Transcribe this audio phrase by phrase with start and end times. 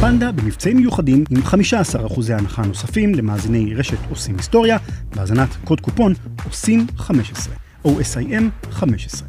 [0.00, 4.78] פנדה במבצעים מיוחדים עם 15% הנחה נוספים למאזיני רשת עושים היסטוריה,
[5.14, 7.54] בהאזנת קוד קופון עושים 15,
[7.84, 9.28] OSIM 15.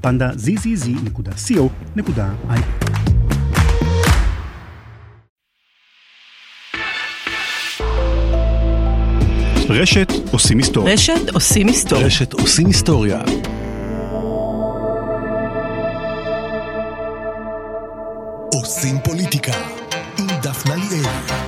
[0.00, 1.70] פנדה zzz.co.il
[9.68, 10.94] רשת עושים היסטוריה.
[10.94, 12.06] רשת עושים היסטוריה.
[12.06, 13.22] רשת עושים היסטוריה.
[18.52, 19.75] עושים פוליטיקה
[21.24, 21.45] דפנה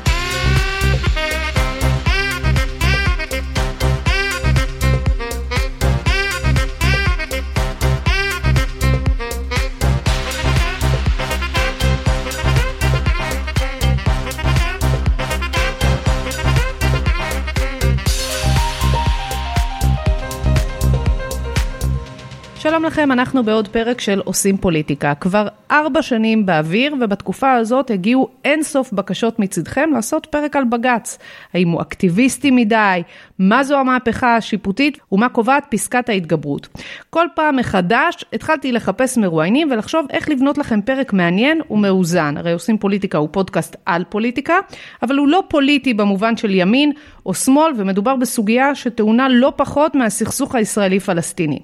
[22.79, 25.15] שלום לכם, אנחנו בעוד פרק של עושים פוליטיקה.
[25.15, 31.19] כבר ארבע שנים באוויר, ובתקופה הזאת הגיעו אינסוף בקשות מצדכם לעשות פרק על בג"ץ.
[31.55, 33.03] האם הוא אקטיביסטי מדי?
[33.39, 34.99] מה זו המהפכה השיפוטית?
[35.13, 36.69] ומה קובעת פסקת ההתגברות?
[37.11, 42.37] כל פעם מחדש התחלתי לחפש מרואיינים ולחשוב איך לבנות לכם פרק מעניין ומאוזן.
[42.37, 44.55] הרי עושים פוליטיקה הוא פודקאסט על פוליטיקה,
[45.03, 46.93] אבל הוא לא פוליטי במובן של ימין
[47.29, 51.59] או שמאל, ומדובר בסוגיה שטעונה לא פחות מהסכסוך הישראלי-פלסטיני.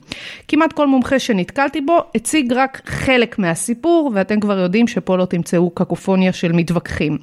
[0.49, 5.71] כמעט כל מומחה שנתקלתי בו הציג רק חלק מהסיפור, ואתם כבר יודעים שפה לא תמצאו
[5.71, 7.19] קקופוניה של מתווכחים.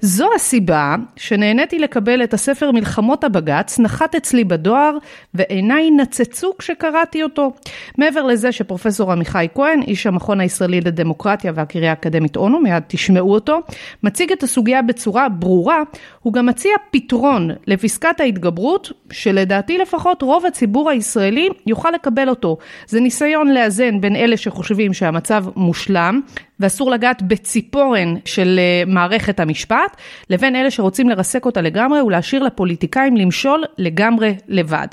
[0.00, 4.96] זו הסיבה שנהניתי לקבל את הספר מלחמות הבג"ץ, נחת אצלי בדואר,
[5.34, 7.52] ועיניי נצצו כשקראתי אותו.
[7.98, 13.60] מעבר לזה שפרופסור עמיחי כהן, איש המכון הישראלי לדמוקרטיה והקריה האקדמית אונו, מיד תשמעו אותו,
[14.02, 15.82] מציג את הסוגיה בצורה ברורה,
[16.22, 22.58] הוא גם מציע פתרון לפסקת ההתגברות, שלדעתי לפחות רוב הציבור הישראלי יוכל לקבל אותו.
[22.86, 26.20] זה ניסיון לאזן בין אלה שחושבים שהמצב מושלם,
[26.60, 29.96] ואסור לגעת בציפורן של אה, מערכת המשפט,
[30.30, 34.86] לבין אלה שרוצים לרסק אותה לגמרי ולהשאיר לפוליטיקאים למשול לגמרי לבד.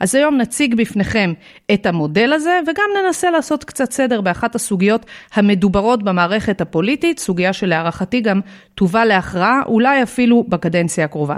[0.00, 1.32] אז היום נציג בפניכם
[1.74, 8.20] את המודל הזה, וגם ננסה לעשות קצת סדר באחת הסוגיות המדוברות במערכת הפוליטית, סוגיה שלהערכתי
[8.20, 8.40] גם
[8.74, 11.36] תובא להכרעה, אולי אפילו בקדנציה הקרובה.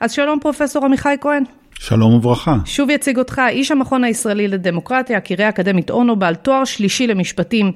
[0.00, 1.42] אז שלום פרופסור עמיחי כהן.
[1.78, 2.56] שלום וברכה.
[2.64, 7.72] שוב יציג אותך איש המכון הישראלי לדמוקרטיה, הקריה האקדמית אונו, בעל תואר שלישי למשפטים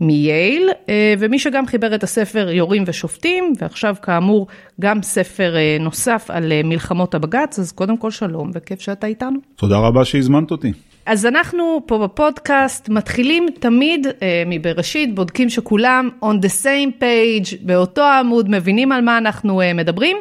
[0.00, 4.46] מייל, אה, ומי שגם חיבר את הספר יורים ושופטים, ועכשיו כאמור
[4.80, 9.38] גם ספר אה, נוסף על אה, מלחמות הבג"ץ, אז קודם כל שלום וכיף שאתה איתנו.
[9.56, 10.72] תודה רבה שהזמנת אותי.
[11.06, 18.02] אז אנחנו פה בפודקאסט מתחילים תמיד אה, מבראשית, בודקים שכולם on the same page, באותו
[18.02, 20.16] עמוד, מבינים על מה אנחנו אה, מדברים,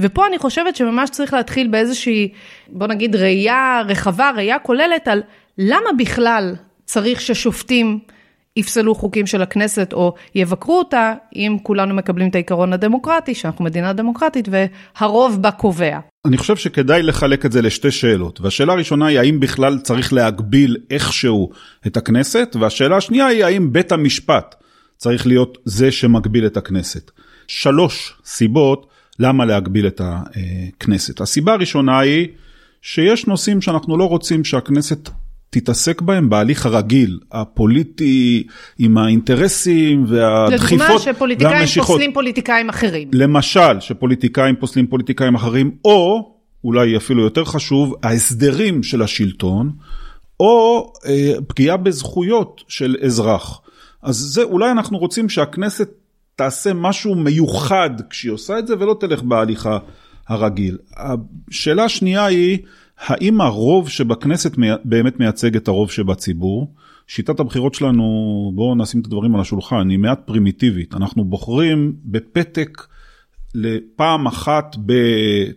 [0.00, 2.28] ופה אני חושבת שממש צריך להתחיל באיזושהי,
[2.68, 5.22] בוא נגיד ראייה רחבה, ראייה כוללת על
[5.58, 7.98] למה בכלל צריך ששופטים
[8.56, 13.92] יפסלו חוקים של הכנסת או יבקרו אותה, אם כולנו מקבלים את העיקרון הדמוקרטי, שאנחנו מדינה
[13.92, 15.98] דמוקרטית והרוב בה קובע.
[16.26, 20.76] אני חושב שכדאי לחלק את זה לשתי שאלות, והשאלה הראשונה היא האם בכלל צריך להגביל
[20.90, 21.50] איכשהו
[21.86, 24.54] את הכנסת, והשאלה השנייה היא האם בית המשפט
[24.96, 27.10] צריך להיות זה שמגביל את הכנסת.
[27.46, 28.86] שלוש סיבות
[29.18, 31.20] למה להגביל את הכנסת.
[31.20, 32.28] הסיבה הראשונה היא
[32.82, 35.10] שיש נושאים שאנחנו לא רוצים שהכנסת
[35.52, 38.46] תתעסק בהם בהליך הרגיל, הפוליטי,
[38.78, 43.08] עם האינטרסים והדחיפות לדוגמה שפוליטיקאים פוסלים פוליטיקאים אחרים.
[43.12, 46.32] למשל, שפוליטיקאים פוסלים פוליטיקאים אחרים, או,
[46.64, 49.72] אולי אפילו יותר חשוב, ההסדרים של השלטון,
[50.40, 53.60] או אה, פגיעה בזכויות של אזרח.
[54.02, 55.90] אז זה, אולי אנחנו רוצים שהכנסת
[56.36, 59.78] תעשה משהו מיוחד כשהיא עושה את זה, ולא תלך בהליכה
[60.28, 60.78] הרגיל.
[60.96, 62.58] השאלה השנייה היא,
[63.06, 64.52] האם הרוב שבכנסת
[64.84, 66.74] באמת מייצג את הרוב שבציבור?
[67.06, 68.02] שיטת הבחירות שלנו,
[68.54, 70.94] בואו נשים את הדברים על השולחן, היא מעט פרימיטיבית.
[70.94, 72.86] אנחנו בוחרים בפתק
[73.54, 74.92] לפעם אחת ב...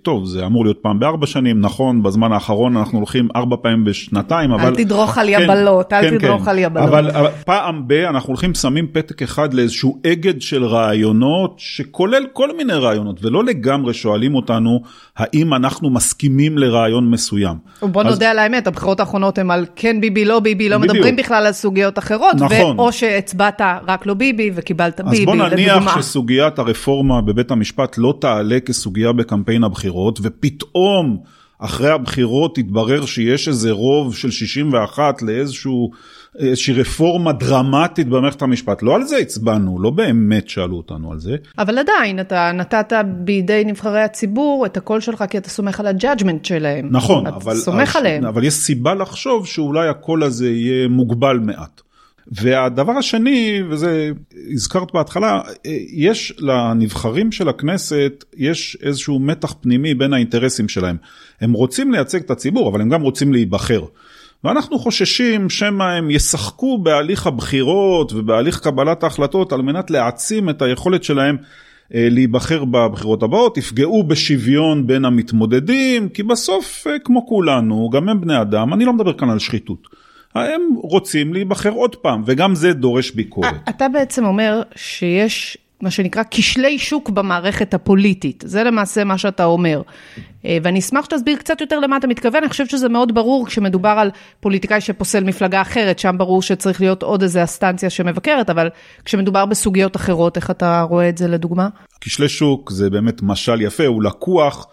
[0.01, 4.51] טוב, זה אמור להיות פעם בארבע שנים, נכון, בזמן האחרון אנחנו הולכים ארבע פעמים בשנתיים,
[4.51, 4.66] אבל...
[4.66, 6.50] אל תדרוך על כן, יבלות, כן, אל כן, תדרוך כן.
[6.50, 6.88] על יבלות.
[6.89, 7.91] אבל פעם ב...
[7.94, 13.94] אנחנו הולכים, שמים פתק אחד לאיזשהו אגד של רעיונות, שכולל כל מיני רעיונות, ולא לגמרי
[13.94, 14.81] שואלים אותנו
[15.18, 17.56] האם אנחנו מסכימים לרעיון מסוים.
[17.81, 18.07] בוא אז...
[18.07, 20.95] נודה על האמת, הבחירות האחרונות הן על כן ביבי, לא ביבי, לא בדיוק.
[20.95, 22.80] מדברים בכלל על סוגיות אחרות, נכון.
[22.80, 26.01] או שהצבעת רק לא ביבי וקיבלת ביבי, אז בוא נניח לדוגמה.
[26.01, 31.18] שסוגיית הרפורמה בבית המשפט המשפט לא תעלה כסוגיה בקמפיין הבחירות, ופתאום
[31.60, 35.92] אחרי הבחירות יתברר שיש איזה רוב של 61 לאיזשהו...
[36.40, 38.84] איזושהי רפורמה דרמטית במערכת המשפט.
[38.84, 41.36] לא על זה הצבענו, לא באמת שאלו אותנו על זה.
[41.58, 46.45] אבל עדיין, אתה נתת בידי נבחרי הציבור את הקול שלך כי אתה סומך על ה-judgment
[46.46, 46.88] שלהם.
[46.92, 47.56] נכון, אבל...
[47.56, 48.26] סומך אבל, עליהם.
[48.26, 51.82] אבל יש סיבה לחשוב שאולי הקול הזה יהיה מוגבל מעט.
[52.27, 54.12] והדבר השני, וזה
[54.51, 55.42] הזכרת בהתחלה,
[55.94, 60.98] יש לנבחרים של הכנסת, יש איזשהו מתח פנימי בין האינטרסים שלהם.
[61.42, 63.81] הם רוצים לייצג את הציבור, אבל הם גם רוצים להיבחר.
[64.44, 71.04] ואנחנו חוששים שמא הם ישחקו בהליך הבחירות ובהליך קבלת ההחלטות על מנת להעצים את היכולת
[71.04, 71.38] שלהם
[71.94, 78.22] אה, להיבחר בבחירות הבאות, יפגעו בשוויון בין המתמודדים, כי בסוף, אה, כמו כולנו, גם הם
[78.22, 79.88] בני אדם, אני לא מדבר כאן על שחיתות.
[80.42, 83.70] הם רוצים להיבחר עוד פעם, וגם זה דורש ביקורת.
[83.70, 89.82] אתה בעצם אומר שיש מה שנקרא כשלי שוק במערכת הפוליטית, זה למעשה מה שאתה אומר.
[90.46, 93.90] אה, ואני אשמח שתסביר קצת יותר למה אתה מתכוון, אני חושבת שזה מאוד ברור כשמדובר
[93.90, 94.10] על
[94.40, 98.70] פוליטיקאי שפוסל מפלגה אחרת, שם ברור שצריך להיות עוד איזה אסטנציה שמבקרת, אבל
[99.06, 101.68] כשמדובר בסוגיות אחרות, איך אתה רואה את זה לדוגמה?
[102.02, 104.68] כשלי שוק זה באמת משל יפה, הוא לקוח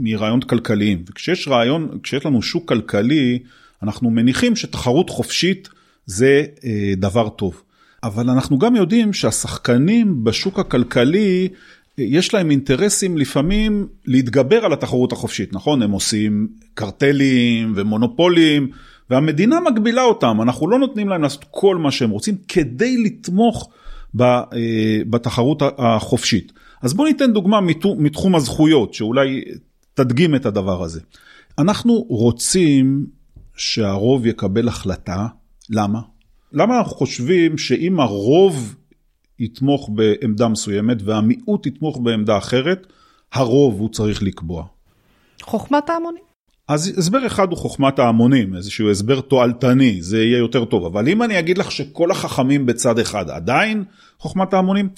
[0.00, 1.04] מרעיונות כלכליים.
[1.08, 3.38] וכשיש רעיון, כשיש לנו שוק כלכלי,
[3.82, 5.68] אנחנו מניחים שתחרות חופשית
[6.06, 7.62] זה אה, דבר טוב.
[8.02, 11.48] אבל אנחנו גם יודעים שהשחקנים בשוק הכלכלי,
[11.98, 15.82] יש להם אינטרסים לפעמים להתגבר על התחרות החופשית, נכון?
[15.82, 18.70] הם עושים קרטלים ומונופולים,
[19.10, 23.70] והמדינה מגבילה אותם, אנחנו לא נותנים להם לעשות כל מה שהם רוצים כדי לתמוך
[24.20, 24.42] אה,
[25.10, 26.52] בתחרות החופשית.
[26.82, 27.60] אז בואו ניתן דוגמה
[27.98, 29.44] מתחום הזכויות, שאולי
[29.94, 31.00] תדגים את הדבר הזה.
[31.58, 33.06] אנחנו רוצים
[33.60, 35.26] שהרוב יקבל החלטה,
[35.70, 36.00] למה?
[36.52, 38.74] למה אנחנו חושבים שאם הרוב
[39.38, 42.86] יתמוך בעמדה מסוימת והמיעוט יתמוך בעמדה אחרת,
[43.32, 44.64] הרוב הוא צריך לקבוע?
[45.42, 46.22] חוכמת ההמונים.
[46.68, 50.84] אז הסבר אחד הוא חוכמת ההמונים, איזשהו הסבר תועלתני, זה יהיה יותר טוב.
[50.84, 53.84] אבל אם אני אגיד לך שכל החכמים בצד אחד, עדיין
[54.18, 54.88] חוכמת ההמונים?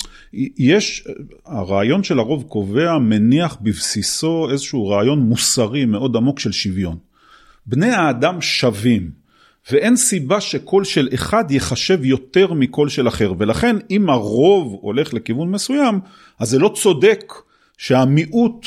[0.58, 1.08] יש,
[1.46, 7.11] הרעיון של הרוב קובע מניח בבסיסו איזשהו רעיון מוסרי מאוד עמוק של שוויון.
[7.66, 9.22] בני האדם שווים.
[9.70, 15.50] ואין סיבה שקול של אחד ייחשב יותר מקול של אחר, ולכן אם הרוב הולך לכיוון
[15.50, 16.00] מסוים,
[16.38, 17.32] אז זה לא צודק
[17.78, 18.66] שהמיעוט,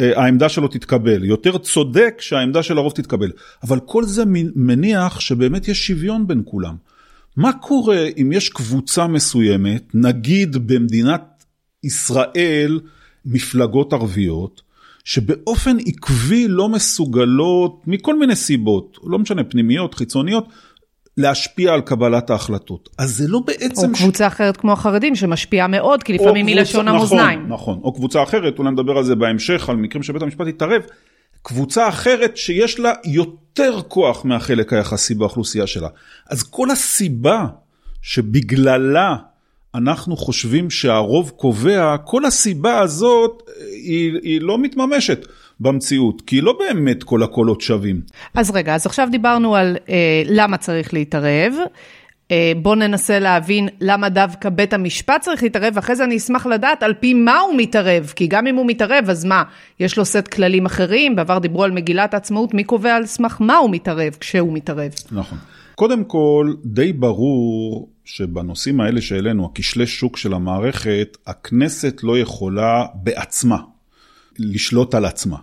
[0.00, 3.30] אה, העמדה שלו תתקבל, יותר צודק שהעמדה של הרוב תתקבל,
[3.62, 4.22] אבל כל זה
[4.54, 6.74] מניח שבאמת יש שוויון בין כולם.
[7.36, 11.44] מה קורה אם יש קבוצה מסוימת, נגיד במדינת
[11.84, 12.80] ישראל,
[13.24, 14.62] מפלגות ערביות,
[15.04, 20.48] שבאופן עקבי לא מסוגלות, מכל מיני סיבות, לא משנה, פנימיות, חיצוניות,
[21.16, 22.88] להשפיע על קבלת ההחלטות.
[22.98, 23.88] אז זה לא בעצם...
[23.88, 24.32] או קבוצה ש...
[24.32, 27.38] אחרת כמו החרדים שמשפיעה מאוד, כי לפעמים היא לשון המאזניים.
[27.38, 27.80] נכון, נכון.
[27.82, 30.82] או קבוצה אחרת, אולי נדבר על זה בהמשך, על מקרים שבית המשפט יתערב.
[31.42, 35.88] קבוצה אחרת שיש לה יותר כוח מהחלק היחסי באוכלוסייה שלה.
[36.30, 37.46] אז כל הסיבה
[38.02, 39.16] שבגללה
[39.74, 43.42] אנחנו חושבים שהרוב קובע, כל הסיבה הזאת
[43.84, 45.26] היא, היא לא מתממשת
[45.60, 48.00] במציאות, כי לא באמת כל הקולות שווים.
[48.34, 51.54] אז רגע, אז עכשיו דיברנו על אה, למה צריך להתערב.
[52.30, 56.82] אה, בואו ננסה להבין למה דווקא בית המשפט צריך להתערב, ואחרי זה אני אשמח לדעת
[56.82, 59.42] על פי מה הוא מתערב, כי גם אם הוא מתערב, אז מה,
[59.80, 63.56] יש לו סט כללים אחרים, בעבר דיברו על מגילת העצמאות, מי קובע על סמך מה
[63.56, 64.90] הוא מתערב כשהוא מתערב?
[65.12, 65.38] נכון.
[65.74, 73.58] קודם כל, די ברור שבנושאים האלה שהעלינו, הכשלי שוק של המערכת, הכנסת לא יכולה בעצמה
[74.38, 75.36] לשלוט על עצמה.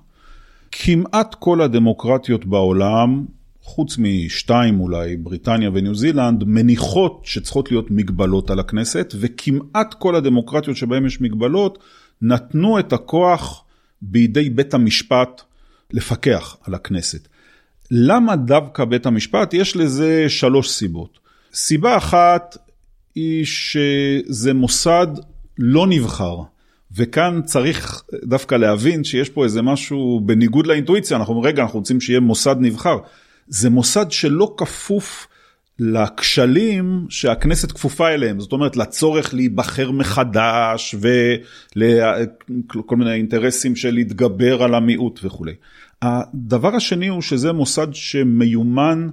[0.72, 3.25] כמעט כל הדמוקרטיות בעולם,
[3.62, 10.78] חוץ משתיים אולי, בריטניה וניו זילנד, מניחות שצריכות להיות מגבלות על הכנסת, וכמעט כל הדמוקרטיות
[10.78, 11.80] שבהן יש מגבלות,
[12.22, 13.63] נתנו את הכוח
[14.01, 15.41] בידי בית המשפט
[15.91, 17.27] לפקח על הכנסת.
[17.91, 19.53] למה דווקא בית המשפט?
[19.53, 21.21] יש לזה שלוש סיבות.
[21.53, 22.58] סיבה אחת
[23.15, 25.08] היא שזה מוסד
[25.58, 26.38] לא נבחר,
[26.96, 32.01] וכאן צריך דווקא להבין שיש פה איזה משהו בניגוד לאינטואיציה, אנחנו אומרים רגע אנחנו רוצים
[32.01, 32.98] שיהיה מוסד נבחר,
[33.48, 35.27] זה מוסד שלא כפוף
[35.79, 40.96] לכשלים שהכנסת כפופה אליהם, זאת אומרת לצורך להיבחר מחדש
[41.75, 45.53] ולכל מיני אינטרסים של להתגבר על המיעוט וכולי.
[46.01, 49.10] הדבר השני הוא שזה מוסד שמיומן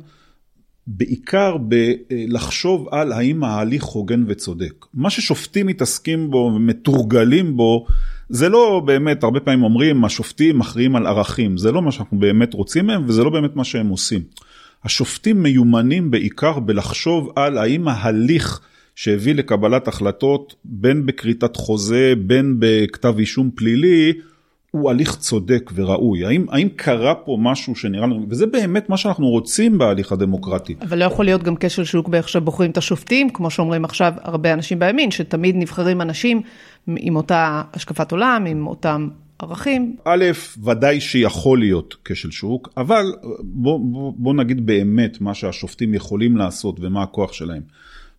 [0.90, 4.86] בעיקר בלחשוב על האם ההליך הוגן וצודק.
[4.94, 7.86] מה ששופטים מתעסקים בו ומתורגלים בו,
[8.28, 12.54] זה לא באמת, הרבה פעמים אומרים, השופטים מכריעים על ערכים, זה לא מה שאנחנו באמת
[12.54, 14.20] רוצים מהם וזה לא באמת מה שהם עושים.
[14.84, 18.60] השופטים מיומנים בעיקר בלחשוב על האם ההליך
[18.94, 24.12] שהביא לקבלת החלטות, בין בכריתת חוזה, בין בכתב אישום פלילי,
[24.70, 26.24] הוא הליך צודק וראוי?
[26.24, 30.74] האם, האם קרה פה משהו שנראה לנו, וזה באמת מה שאנחנו רוצים בהליך הדמוקרטי.
[30.82, 34.52] אבל לא יכול להיות גם כשל שוק באיך שבוחרים את השופטים, כמו שאומרים עכשיו הרבה
[34.52, 36.42] אנשים בימין, שתמיד נבחרים אנשים
[36.96, 39.08] עם אותה השקפת עולם, עם אותם
[39.38, 39.96] ערכים.
[40.04, 40.24] א',
[40.64, 46.76] ודאי שיכול להיות כשל שוק, אבל בוא, בוא, בוא נגיד באמת מה שהשופטים יכולים לעשות
[46.80, 47.62] ומה הכוח שלהם.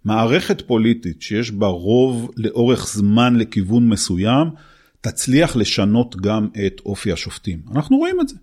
[0.06, 4.48] מערכת פוליטית שיש בה רוב לאורך זמן לכיוון מסוים,
[5.02, 7.60] תצליח לשנות גם את אופי השופטים.
[7.76, 8.36] אנחנו רואים את זה.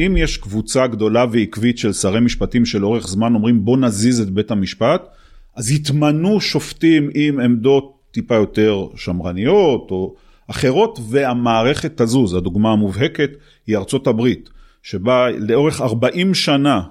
[0.00, 4.50] אם יש קבוצה גדולה ועקבית של שרי משפטים שלאורך זמן אומרים בוא נזיז את בית
[4.50, 5.08] המשפט,
[5.56, 10.14] אז יתמנו שופטים עם עמדות טיפה יותר שמרניות או
[10.50, 12.34] אחרות והמערכת תזוז.
[12.34, 13.30] הדוגמה המובהקת
[13.66, 14.50] היא ארצות הברית,
[14.82, 16.82] שבה לאורך 40 שנה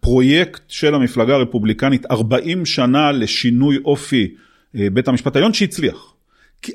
[0.00, 4.34] פרויקט של המפלגה הרפובליקנית, 40 שנה לשינוי אופי
[4.76, 6.14] אה, בית המשפט העליון שהצליח.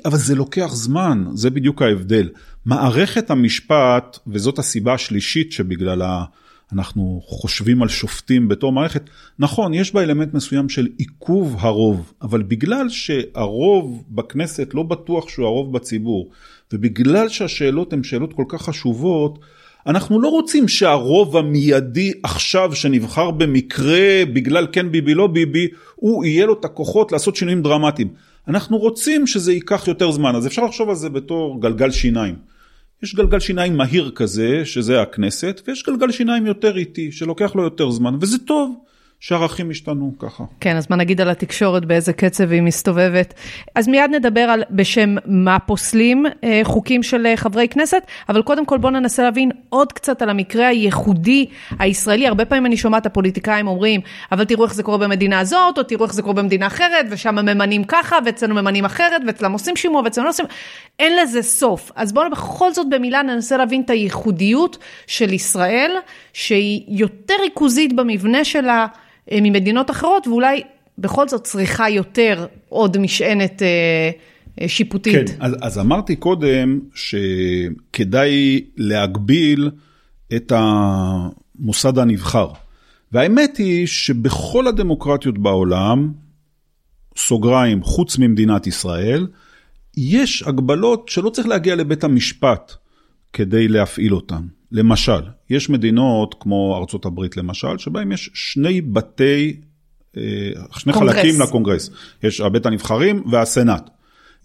[0.04, 2.28] אבל זה לוקח זמן, זה בדיוק ההבדל.
[2.66, 6.24] מערכת המשפט, וזאת הסיבה השלישית שבגללה
[6.72, 9.02] אנחנו חושבים על שופטים בתור מערכת,
[9.38, 15.46] נכון, יש בה אלמנט מסוים של עיכוב הרוב, אבל בגלל שהרוב בכנסת לא בטוח שהוא
[15.46, 16.30] הרוב בציבור,
[16.72, 19.38] ובגלל שהשאלות הן שאלות כל כך חשובות,
[19.86, 26.46] אנחנו לא רוצים שהרוב המיידי עכשיו שנבחר במקרה בגלל כן ביבי לא ביבי, הוא יהיה
[26.46, 28.08] לו את הכוחות לעשות שינויים דרמטיים.
[28.48, 32.34] אנחנו רוצים שזה ייקח יותר זמן, אז אפשר לחשוב על זה בתור גלגל שיניים.
[33.02, 37.90] יש גלגל שיניים מהיר כזה, שזה הכנסת, ויש גלגל שיניים יותר איטי, שלוקח לו יותר
[37.90, 38.76] זמן, וזה טוב.
[39.20, 40.44] שערכים השתנו ככה.
[40.60, 43.34] כן, אז מה נגיד על התקשורת, באיזה קצב היא מסתובבת.
[43.74, 48.66] אז מיד נדבר על בשם מה פוסלים אה, חוקים של אה, חברי כנסת, אבל קודם
[48.66, 51.46] כל בואו ננסה להבין עוד קצת על המקרה הייחודי
[51.78, 52.26] הישראלי.
[52.26, 54.00] הרבה פעמים אני שומעת הפוליטיקאים אומרים,
[54.32, 57.34] אבל תראו איך זה קורה במדינה הזאת, או תראו איך זה קורה במדינה אחרת, ושם
[57.34, 60.46] ממנים ככה, ואצלנו ממנים אחרת, ואצלם עושים שימוע, ואצלנו לא עושים...
[60.98, 61.92] אין לזה סוף.
[61.94, 65.92] אז בואו בכל זאת במילה ננסה להבין את הייחודיות של ישראל,
[66.32, 68.86] שהיא יותר ריכוזית במבנה שלה.
[69.32, 70.62] אה, ממדינות אחרות, ואולי
[70.98, 74.10] בכל זאת צריכה יותר עוד משענת אה,
[74.60, 75.30] אה, שיפוטית.
[75.30, 79.70] כן, אז, אז אמרתי קודם שכדאי להגביל
[80.36, 82.48] את המוסד הנבחר.
[83.12, 86.12] והאמת היא שבכל הדמוקרטיות בעולם,
[87.16, 89.26] סוגריים, חוץ ממדינת ישראל,
[89.96, 92.72] יש הגבלות שלא צריך להגיע לבית המשפט
[93.32, 94.42] כדי להפעיל אותן.
[94.72, 95.20] למשל,
[95.50, 99.60] יש מדינות כמו ארצות הברית למשל, שבהם יש שני בתי,
[100.16, 100.22] אה,
[100.78, 101.14] שני קונגרס.
[101.14, 101.90] חלקים לקונגרס.
[102.22, 103.90] יש בית הנבחרים והסנאט.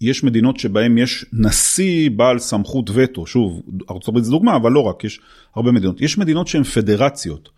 [0.00, 4.80] יש מדינות שבהם יש נשיא בעל סמכות וטו, שוב, ארצות הברית זו דוגמה, אבל לא
[4.80, 5.20] רק, יש
[5.56, 6.00] הרבה מדינות.
[6.00, 7.48] יש מדינות שהן פדרציות,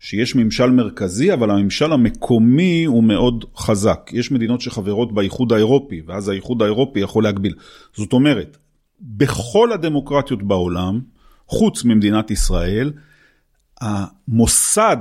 [0.00, 4.10] שיש ממשל מרכזי, אבל הממשל המקומי הוא מאוד חזק.
[4.12, 7.54] יש מדינות שחברות באיחוד האירופי, ואז האיחוד האירופי יכול להגביל.
[7.96, 8.56] זאת אומרת,
[9.00, 11.00] בכל הדמוקרטיות בעולם,
[11.46, 12.92] חוץ ממדינת ישראל,
[13.80, 14.96] המוסד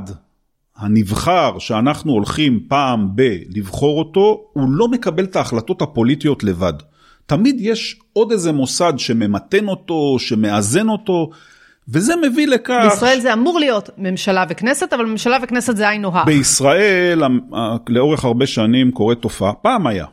[0.76, 6.74] הנבחר שאנחנו הולכים פעם ב- לבחור אותו, הוא לא מקבל את ההחלטות הפוליטיות לבד.
[7.26, 11.30] תמיד יש עוד איזה מוסד שממתן אותו, שמאזן אותו,
[11.88, 12.88] וזה מביא לכך...
[12.90, 16.26] בישראל זה אמור להיות ממשלה וכנסת, אבל ממשלה וכנסת זה היינו הך.
[16.26, 17.24] בישראל,
[17.90, 20.06] לאורך הרבה שנים קורית תופעה, פעם היה.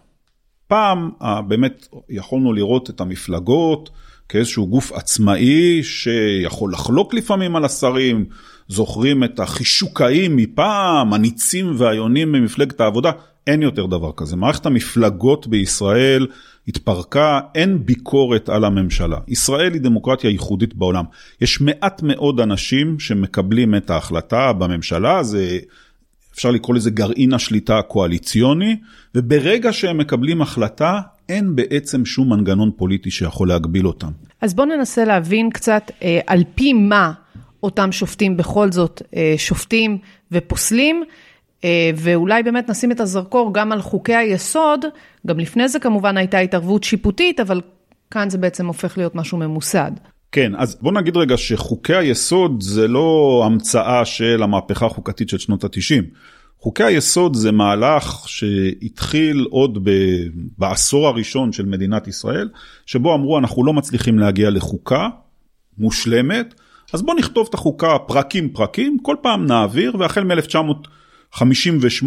[0.69, 1.11] פעם
[1.49, 3.91] באמת יכולנו לראות את המפלגות,
[4.31, 8.25] כאיזשהו גוף עצמאי שיכול לחלוק לפעמים על השרים,
[8.69, 13.11] זוכרים את החישוקאים מפעם, הניצים והיונים במפלגת העבודה,
[13.47, 14.37] אין יותר דבר כזה.
[14.37, 16.27] מערכת המפלגות בישראל
[16.69, 19.19] התפרקה, אין ביקורת על הממשלה.
[19.29, 21.05] ישראל היא דמוקרטיה ייחודית בעולם.
[21.41, 25.59] יש מעט מאוד אנשים שמקבלים את ההחלטה בממשלה, זה
[26.35, 28.77] אפשר לקרוא לזה גרעין השליטה הקואליציוני,
[29.15, 34.11] וברגע שהם מקבלים החלטה, אין בעצם שום מנגנון פוליטי שיכול להגביל אותם.
[34.41, 37.13] אז בואו ננסה להבין קצת אה, על פי מה
[37.63, 39.99] אותם שופטים בכל זאת אה, שופטים
[40.33, 41.05] ופוסלים.
[41.65, 44.85] אה, ואולי באמת נשים את הזרקור גם על חוקי היסוד,
[45.27, 47.61] גם לפני זה כמובן הייתה התערבות שיפוטית, אבל
[48.11, 49.91] כאן זה בעצם הופך להיות משהו ממוסד.
[50.33, 55.65] כן, אז בוא נגיד רגע שחוקי היסוד זה לא המצאה של המהפכה החוקתית של שנות
[55.65, 56.05] ה-90.
[56.62, 59.90] חוקי היסוד זה מהלך שהתחיל עוד ב,
[60.59, 62.49] בעשור הראשון של מדינת ישראל,
[62.87, 65.09] שבו אמרו אנחנו לא מצליחים להגיע לחוקה
[65.79, 66.55] מושלמת,
[66.93, 72.05] אז בוא נכתוב את החוקה פרקים פרקים, כל פעם נעביר, והחל מ-1958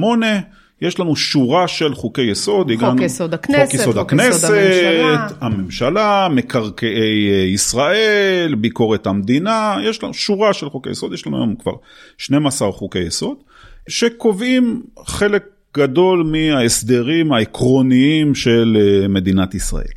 [0.82, 2.72] יש לנו שורה של חוקי יסוד.
[2.72, 5.28] חוק הגענו, יסוד הכנסת, חוק יסוד חוק הכנסת, יסוד הממשלה.
[5.42, 11.56] הממשלה, מקרקעי אה, ישראל, ביקורת המדינה, יש לנו שורה של חוקי יסוד, יש לנו היום
[11.56, 11.74] כבר
[12.18, 13.38] 12 חוקי יסוד.
[13.88, 15.44] שקובעים חלק
[15.78, 19.94] גדול מההסדרים העקרוניים של אה, מדינת ישראל.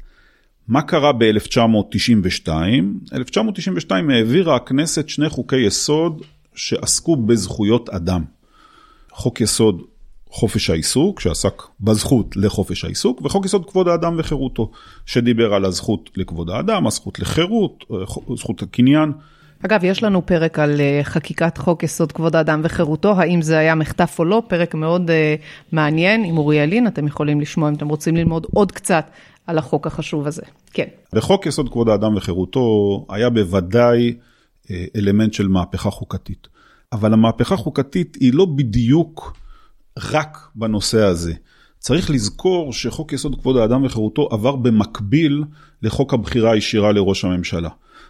[0.69, 2.49] מה קרה ב-1992?
[3.13, 6.23] 1992 העבירה הכנסת שני חוקי יסוד
[6.55, 8.25] שעסקו בזכויות אדם.
[9.11, 9.83] חוק יסוד
[10.31, 14.71] חופש העיסוק, שעסק בזכות לחופש העיסוק, וחוק יסוד כבוד האדם וחירותו,
[15.07, 17.85] שדיבר על הזכות לכבוד האדם, הזכות לחירות,
[18.37, 19.13] זכות הקניין.
[19.65, 23.75] אגב, יש לנו פרק על אה, חקיקת חוק יסוד כבוד האדם וחירותו, האם זה היה
[23.75, 27.89] מחטף או לא, פרק מאוד uh, מעניין עם אורי ילין, אתם יכולים לשמוע אם אתם
[27.89, 29.11] רוצים ללמוד עוד קצת
[29.47, 30.43] על החוק החשוב הזה.
[30.73, 30.87] כן.
[31.13, 34.15] וחוק יסוד כבוד האדם וחירותו היה בוודאי
[34.71, 36.49] אה, אלמנט של מהפכה חוקתית.
[36.93, 39.37] אבל המהפכה החוקתית היא לא בדיוק
[40.13, 41.35] רק בנושא הזה.
[41.79, 45.45] צריך לזכור שחוק יסוד כבוד האדם וחירותו עבר במקביל
[45.83, 47.69] לחוק הבחירה הישירה לראש הממשלה.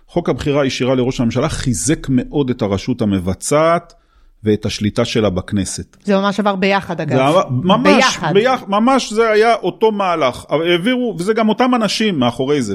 [0.09, 3.95] חוק הבחירה הישירה לראש הממשלה חיזק מאוד את הרשות המבצעת
[4.45, 5.97] ואת השליטה שלה בכנסת.
[6.05, 7.33] זה ממש עבר ביחד אגב.
[7.33, 8.33] זה ממש, ביחד.
[8.35, 10.45] ביח, ממש זה היה אותו מהלך.
[10.49, 12.75] העבירו, וזה גם אותם אנשים מאחורי זה,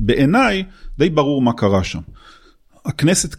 [0.00, 0.64] ובעיניי
[0.98, 2.00] די ברור מה קרה שם.
[2.84, 3.36] הכנסת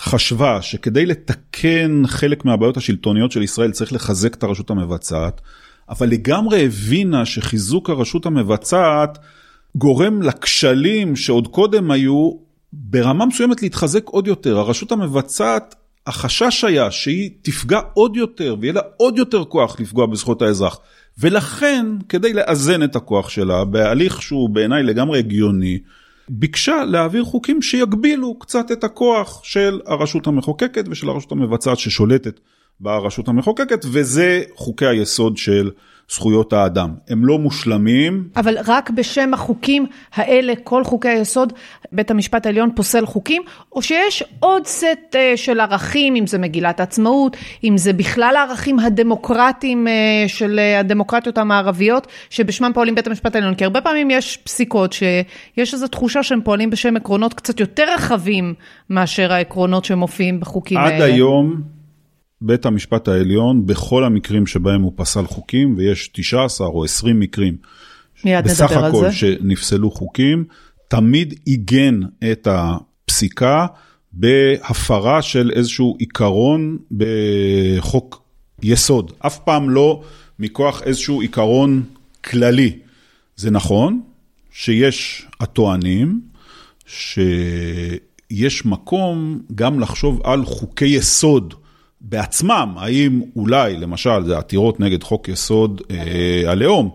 [0.00, 5.40] חשבה שכדי לתקן חלק מהבעיות השלטוניות של ישראל צריך לחזק את הרשות המבצעת,
[5.88, 9.18] אבל לגמרי הבינה שחיזוק הרשות המבצעת
[9.76, 14.58] גורם לכשלים שעוד קודם היו ברמה מסוימת להתחזק עוד יותר.
[14.58, 15.74] הרשות המבצעת,
[16.06, 20.78] החשש היה שהיא תפגע עוד יותר ויהיה לה עוד יותר כוח לפגוע בזכויות האזרח.
[21.18, 25.78] ולכן, כדי לאזן את הכוח שלה בהליך שהוא בעיניי לגמרי הגיוני,
[26.28, 32.40] ביקשה להעביר חוקים שיגבילו קצת את הכוח של הרשות המחוקקת ושל הרשות המבצעת ששולטת
[32.80, 35.70] ברשות המחוקקת, וזה חוקי היסוד של
[36.10, 36.94] זכויות האדם.
[37.08, 38.28] הם לא מושלמים.
[38.36, 41.52] אבל רק בשם החוקים האלה, כל חוקי היסוד,
[41.92, 43.42] בית המשפט העליון פוסל חוקים,
[43.72, 48.78] או שיש עוד סט אה, של ערכים, אם זה מגילת העצמאות, אם זה בכלל הערכים
[48.78, 49.92] הדמוקרטיים אה,
[50.26, 55.74] של אה, הדמוקרטיות המערביות, שבשמם פועלים בית המשפט העליון, כי הרבה פעמים יש פסיקות שיש
[55.74, 58.54] איזו תחושה שהם פועלים בשם עקרונות קצת יותר רחבים
[58.90, 61.04] מאשר העקרונות שמופיעים בחוקים עד האלה.
[61.04, 61.77] עד היום
[62.40, 67.56] בית המשפט העליון, בכל המקרים שבהם הוא פסל חוקים, ויש 19 או 20 מקרים,
[68.24, 70.44] בסך הכל שנפסלו חוקים,
[70.88, 72.00] תמיד עיגן
[72.32, 73.66] את הפסיקה
[74.12, 78.22] בהפרה של איזשהו עיקרון בחוק
[78.62, 79.12] יסוד.
[79.18, 80.02] אף פעם לא
[80.38, 81.82] מכוח איזשהו עיקרון
[82.24, 82.78] כללי.
[83.36, 84.00] זה נכון
[84.52, 86.20] שיש הטוענים
[86.86, 91.54] שיש מקום גם לחשוב על חוקי יסוד.
[92.00, 96.90] בעצמם, האם אולי, למשל, זה עתירות נגד חוק יסוד אה, הלאום,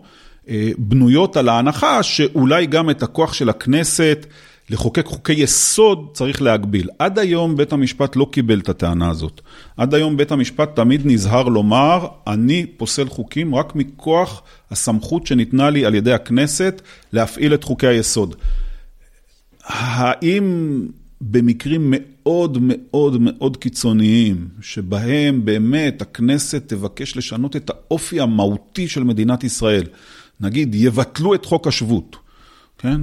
[0.49, 4.25] אה, בנויות על ההנחה שאולי גם את הכוח של הכנסת
[4.69, 6.89] לחוקק חוקי יסוד צריך להגביל.
[6.99, 9.41] עד היום בית המשפט לא קיבל את הטענה הזאת.
[9.77, 15.85] עד היום בית המשפט תמיד נזהר לומר, אני פוסל חוקים רק מכוח הסמכות שניתנה לי
[15.85, 16.81] על ידי הכנסת
[17.13, 18.35] להפעיל את חוקי היסוד.
[19.65, 20.87] האם
[21.31, 29.43] במקרים מאוד מאוד מאוד קיצוניים, שבהם באמת הכנסת תבקש לשנות את האופי המהותי של מדינת
[29.43, 29.83] ישראל,
[30.39, 32.15] נגיד יבטלו את חוק השבות,
[32.77, 33.01] כן?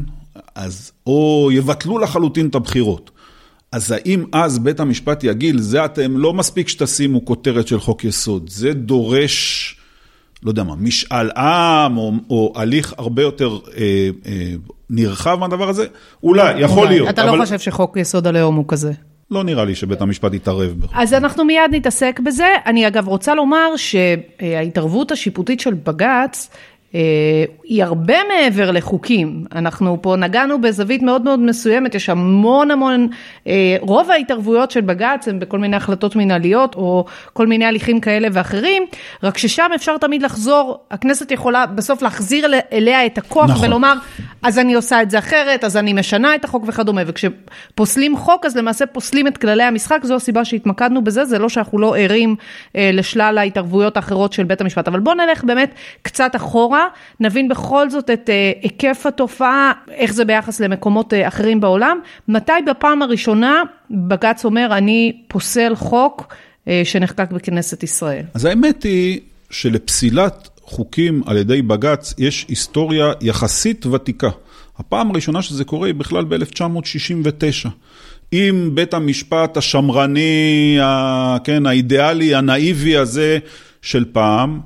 [0.54, 3.10] אז, או יבטלו לחלוטין את הבחירות.
[3.72, 8.50] אז האם אז בית המשפט יגיד, זה אתם לא מספיק שתשימו כותרת של חוק יסוד,
[8.50, 9.76] זה דורש,
[10.42, 14.52] לא יודע מה, משאל עם, או, או הליך הרבה יותר אה, אה,
[14.90, 15.86] נרחב מהדבר הזה?
[16.22, 16.94] אולי, יכול אולי.
[16.94, 17.08] להיות.
[17.08, 17.38] אתה לא אבל...
[17.38, 18.92] לא חושב שחוק יסוד הלאום הוא כזה?
[19.30, 20.74] לא נראה לי שבית המשפט יתערב.
[20.94, 22.46] אז אנחנו מיד נתעסק בזה.
[22.66, 26.50] אני אגב רוצה לומר שההתערבות השיפוטית של בג"ץ
[27.64, 33.08] היא הרבה מעבר לחוקים, אנחנו פה נגענו בזווית מאוד מאוד מסוימת, יש המון המון,
[33.46, 38.28] אה, רוב ההתערבויות של בג"ץ הן בכל מיני החלטות מנהליות או כל מיני הליכים כאלה
[38.32, 38.82] ואחרים,
[39.22, 43.68] רק ששם אפשר תמיד לחזור, הכנסת יכולה בסוף להחזיר אליה את הכוח נכון.
[43.68, 43.94] ולומר,
[44.42, 48.56] אז אני עושה את זה אחרת, אז אני משנה את החוק וכדומה, וכשפוסלים חוק אז
[48.56, 52.36] למעשה פוסלים את כללי המשחק, זו הסיבה שהתמקדנו בזה, זה לא שאנחנו לא ערים
[52.76, 56.79] אה, לשלל ההתערבויות האחרות של בית המשפט, אבל בואו נלך באמת קצת אחורה.
[57.20, 61.98] נבין בכל זאת את אה, היקף התופעה, איך זה ביחס למקומות אה, אחרים בעולם.
[62.28, 66.34] מתי בפעם הראשונה בג"ץ אומר, אני פוסל חוק
[66.68, 68.24] אה, שנחקק בכנסת ישראל?
[68.34, 74.30] אז האמת היא שלפסילת חוקים על ידי בג"ץ יש היסטוריה יחסית ותיקה.
[74.78, 77.68] הפעם הראשונה שזה קורה היא בכלל ב-1969.
[78.32, 80.78] אם בית המשפט השמרני,
[81.44, 83.38] כן, האידיאלי, הנאיבי הזה
[83.82, 84.60] של פעם,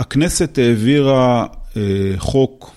[0.00, 1.82] הכנסת העבירה אה,
[2.18, 2.70] חוק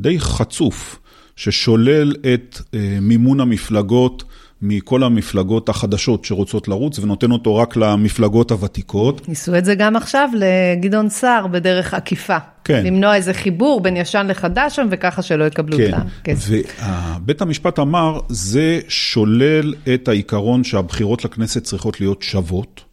[0.00, 0.98] די חצוף,
[1.36, 4.24] ששולל את אה, מימון המפלגות
[4.62, 9.28] מכל המפלגות החדשות שרוצות לרוץ, ונותן אותו רק למפלגות הוותיקות.
[9.28, 12.36] ניסו את זה גם עכשיו לגדעון סער בדרך עקיפה.
[12.64, 12.82] כן.
[12.86, 15.90] למנוע איזה חיבור בין ישן לחדש שם, וככה שלא יקבלו כן.
[15.90, 16.50] את הכסף.
[16.50, 22.85] ובית המשפט אמר, זה שולל את העיקרון שהבחירות לכנסת צריכות להיות שוות.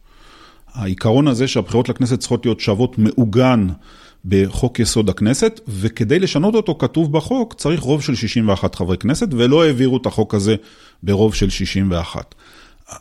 [0.74, 3.66] העיקרון הזה שהבחירות לכנסת צריכות להיות שוות מעוגן
[4.24, 9.64] בחוק יסוד הכנסת, וכדי לשנות אותו כתוב בחוק, צריך רוב של 61 חברי כנסת, ולא
[9.64, 10.54] העבירו את החוק הזה
[11.02, 12.34] ברוב של 61.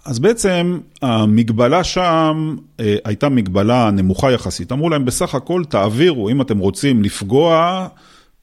[0.06, 4.72] אז בעצם המגבלה שם אה, הייתה מגבלה נמוכה יחסית.
[4.72, 7.88] אמרו להם בסך הכל תעבירו, אם אתם רוצים לפגוע,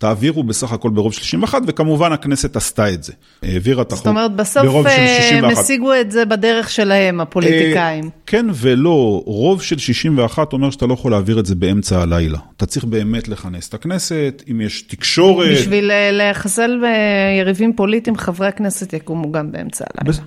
[0.00, 3.12] תעבירו בסך הכל ברוב של 61, וכמובן הכנסת עשתה את זה.
[3.42, 5.44] העבירה את החוק זאת אומרת, בסוף ברוב של אה, 61.
[5.44, 8.04] הם השיגו את זה בדרך שלהם, הפוליטיקאים.
[8.04, 12.38] אה, כן ולא, רוב של 61 אומר שאתה לא יכול להעביר את זה באמצע הלילה.
[12.56, 15.50] אתה צריך באמת לכנס את הכנסת, אם יש תקשורת.
[15.52, 20.18] בשביל אה, לחסל אה, יריבים פוליטיים, חברי הכנסת יקומו גם באמצע הלילה.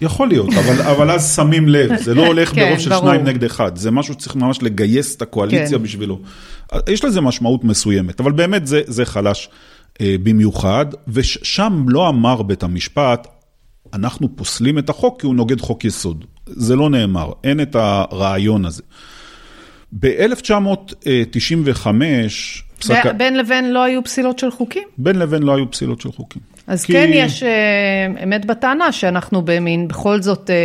[0.00, 3.02] יכול להיות, אבל, אבל אז שמים לב, זה לא הולך כן, ברוב של ברור.
[3.02, 5.84] שניים נגד אחד, זה משהו שצריך ממש לגייס את הקואליציה כן.
[5.84, 6.20] בשבילו.
[6.88, 9.48] יש לזה משמעות מסוימת, אבל באמת זה, זה חלש
[10.00, 13.26] אה, במיוחד, ושם לא אמר בית המשפט,
[13.94, 16.24] אנחנו פוסלים את החוק כי הוא נוגד חוק יסוד.
[16.46, 18.82] זה לא נאמר, אין את הרעיון הזה.
[20.00, 21.86] ב-1995,
[22.78, 23.06] פסק...
[23.16, 24.82] בין לבין לא היו פסילות של חוקים?
[24.98, 26.42] בין לבין לא היו פסילות של חוקים.
[26.66, 30.56] אז כי- כן יש אה, אמת בטענה שאנחנו במין, בכל זאת, אה,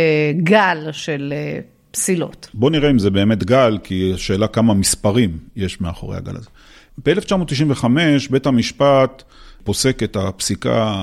[0.42, 1.58] גל של אה,
[1.90, 2.48] פסילות.
[2.54, 6.48] בוא נראה אם זה באמת גל, כי השאלה כמה מספרים יש מאחורי הגל הזה.
[7.06, 7.84] ב-1995
[8.30, 9.22] בית המשפט
[9.64, 10.94] פוסק את הפסיקה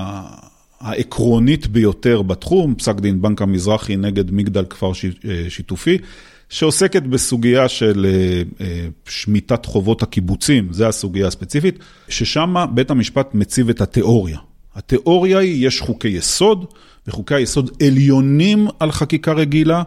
[0.80, 4.92] העקרונית ביותר בתחום, פסק דין בנק המזרחי נגד מגדל כפר
[5.48, 5.98] שיתופי,
[6.48, 8.06] שעוסקת בסוגיה של
[9.08, 14.38] שמיטת חובות הקיבוצים, זו הסוגיה הספציפית, ששם בית המשפט מציב את התיאוריה.
[14.78, 16.66] התיאוריה היא, יש חוקי יסוד,
[17.06, 19.82] וחוקי היסוד עליונים על חקיקה רגילה,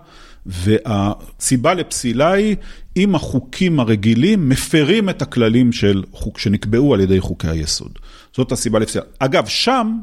[0.45, 2.55] והסיבה לפסילה היא
[2.97, 7.91] אם החוקים הרגילים מפרים את הכללים של חוק, שנקבעו על ידי חוקי היסוד.
[8.35, 9.03] זאת הסיבה לפסילה.
[9.19, 9.97] אגב, שם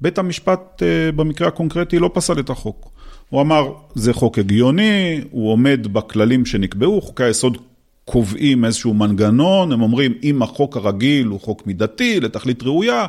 [0.00, 2.90] בית המשפט אה, במקרה הקונקרטי לא פסל את החוק.
[3.28, 7.58] הוא אמר, זה חוק הגיוני, הוא עומד בכללים שנקבעו, חוקי היסוד
[8.04, 13.06] קובעים איזשהו מנגנון, הם אומרים, אם החוק הרגיל הוא חוק מידתי, לתכלית ראויה,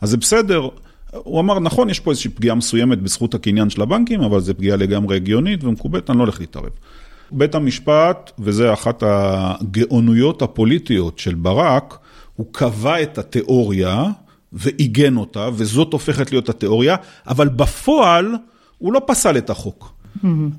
[0.00, 0.68] אז זה בסדר.
[1.12, 4.76] הוא אמר, נכון, יש פה איזושהי פגיעה מסוימת בזכות הקניין של הבנקים, אבל זו פגיעה
[4.76, 6.70] לגמרי הגיונית ומקובלת, אני לא הולך להתערב.
[7.30, 11.98] בית המשפט, וזה אחת הגאונויות הפוליטיות של ברק,
[12.36, 14.04] הוא קבע את התיאוריה
[14.52, 18.34] ועיגן אותה, וזאת הופכת להיות התיאוריה, אבל בפועל
[18.78, 19.92] הוא לא פסל את החוק.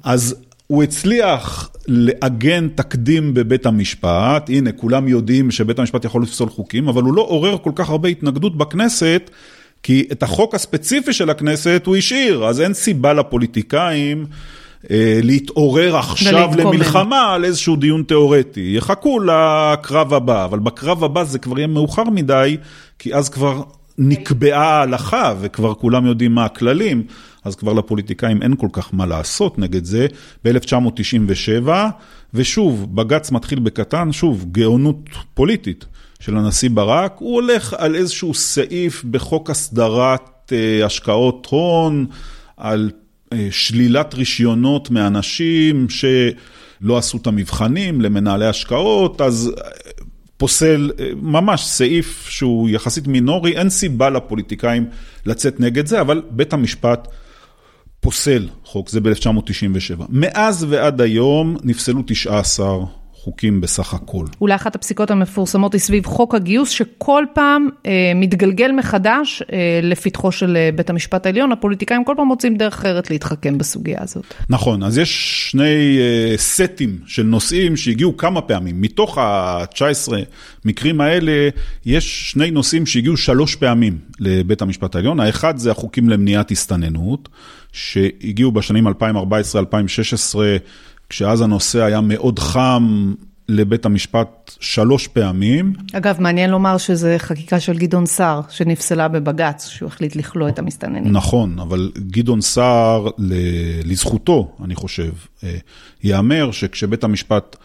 [0.04, 0.36] אז
[0.68, 7.04] הוא הצליח לעגן תקדים בבית המשפט, הנה כולם יודעים שבית המשפט יכול לפסול חוקים, אבל
[7.04, 9.30] הוא לא עורר כל כך הרבה התנגדות בכנסת,
[9.84, 14.26] כי את החוק הספציפי של הכנסת הוא השאיר, אז אין סיבה לפוליטיקאים
[14.92, 16.50] אה, להתעורר עכשיו.
[16.58, 18.74] למלחמה על איזשהו דיון תיאורטי.
[18.78, 22.58] יחכו לקרב הבא, אבל בקרב הבא זה כבר יהיה מאוחר מדי,
[23.00, 23.62] כי אז כבר
[23.98, 27.04] נקבעה ההלכה וכבר כולם יודעים מה הכללים,
[27.44, 30.08] אז כבר לפוליטיקאים אין כל כך מה לעשות נגד זה.
[30.46, 31.70] ב-1997,
[32.34, 35.86] ושוב, בג"ץ מתחיל בקטן, שוב, גאונות פוליטית
[36.20, 42.06] של הנשיא ברק, הוא הולך על איזשהו סעיף בחוק הסדרת אה, השקעות הון,
[42.58, 42.92] על
[43.34, 49.52] אה, שלילת רישיונות מאנשים שלא עשו את המבחנים למנהלי השקעות, אז
[50.38, 54.86] פוסל אה, ממש סעיף שהוא יחסית מינורי, אין סיבה לפוליטיקאים
[55.26, 57.08] לצאת נגד זה, אבל בית המשפט
[58.00, 60.04] פוסל חוק, זה ב-1997.
[60.10, 62.78] מאז ועד היום נפסלו 19
[63.28, 64.26] חוקים בסך הכל.
[64.42, 70.32] אולי אחת הפסיקות המפורסמות היא סביב חוק הגיוס, שכל פעם אה, מתגלגל מחדש אה, לפתחו
[70.32, 71.52] של אה, בית המשפט העליון.
[71.52, 74.34] הפוליטיקאים כל פעם מוצאים דרך אחרת להתחכם בסוגיה הזאת.
[74.50, 75.12] נכון, אז יש
[75.52, 78.82] שני uh, סטים של נושאים שהגיעו כמה פעמים.
[78.82, 80.14] מתוך ה-19
[80.66, 81.50] מקרים האלה,
[81.86, 85.20] יש שני נושאים שהגיעו שלוש פעמים לבית המשפט העליון.
[85.20, 87.30] האחד זה החוקים למניעת הסתננות,
[87.72, 88.92] שהגיעו בשנים 2014-2016,
[91.10, 93.14] כשאז הנושא היה מאוד חם
[93.50, 95.74] לבית המשפט שלוש פעמים.
[95.94, 101.12] אגב, מעניין לומר שזו חקיקה של גדעון סער, שנפסלה בבג"ץ, שהוא החליט לכלוא את המסתננים.
[101.12, 103.08] נכון, אבל גדעון סער,
[103.86, 105.12] לזכותו, אני חושב,
[105.44, 105.58] אה,
[106.04, 107.56] ייאמר שכשבית המשפט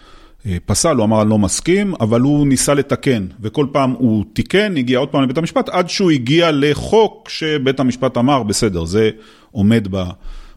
[0.46, 4.76] אה, פסל, הוא אמר אני לא מסכים, אבל הוא ניסה לתקן, וכל פעם הוא תיקן,
[4.76, 9.10] הגיע עוד פעם לבית המשפט, עד שהוא הגיע לחוק שבית המשפט אמר, בסדר, זה
[9.50, 9.88] עומד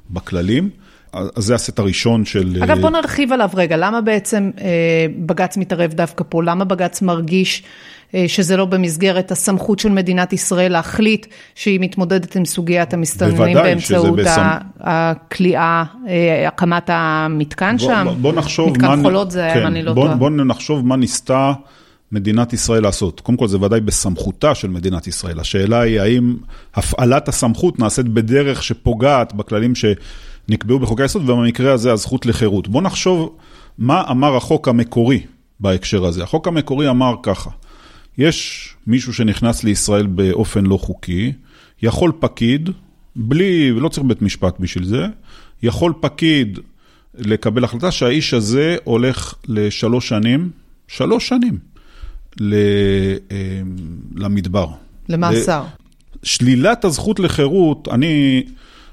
[0.10, 0.70] בכללים.
[1.16, 2.58] אז זה הסט הראשון של...
[2.64, 6.44] אגב, בוא נרחיב עליו רגע, למה בעצם אה, בג"ץ מתערב דווקא פה?
[6.44, 7.64] למה בג"ץ מרגיש
[8.16, 11.26] אה, שזה לא במסגרת הסמכות של מדינת ישראל להחליט
[11.56, 18.08] שהיא מתמודדת עם סוגיית המסתננים באמצעות בסמ- הכליאה, אה, הקמת המתקן בוא, שם?
[18.22, 19.02] בוא, נחשוב מתקן מה...
[19.02, 20.16] חולות זה כן, אם אני לא בוא, טועה.
[20.16, 21.54] בוא נחשוב מה ניסתה
[22.12, 23.20] מדינת ישראל לעשות.
[23.20, 25.40] קודם כל, זה ודאי בסמכותה של מדינת ישראל.
[25.40, 26.36] השאלה היא האם
[26.76, 32.68] הפעלת הסמכות נעשית בדרך שפוגעת בכללים שנקבעו בחוקי היסוד, ובמקרה הזה הזכות לחירות.
[32.68, 33.36] בואו נחשוב
[33.78, 35.22] מה אמר החוק המקורי
[35.60, 36.24] בהקשר הזה.
[36.24, 37.50] החוק המקורי אמר ככה,
[38.18, 41.34] יש מישהו שנכנס לישראל באופן לא חוקי,
[41.82, 42.70] יכול פקיד,
[43.16, 45.06] בלי, לא צריך בית משפט בשביל זה,
[45.64, 46.60] יכול פקיד
[47.18, 50.50] לקבל החלטה שהאיש הזה הולך לשלוש שנים,
[50.88, 51.58] שלוש שנים,
[54.16, 54.68] למדבר.
[55.10, 55.64] למאסר.
[56.24, 58.44] שלילת הזכות לחירות, אני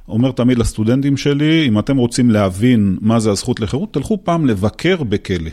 [0.09, 5.03] אומר תמיד לסטודנטים שלי, אם אתם רוצים להבין מה זה הזכות לחירות, תלכו פעם לבקר
[5.03, 5.51] בכלא.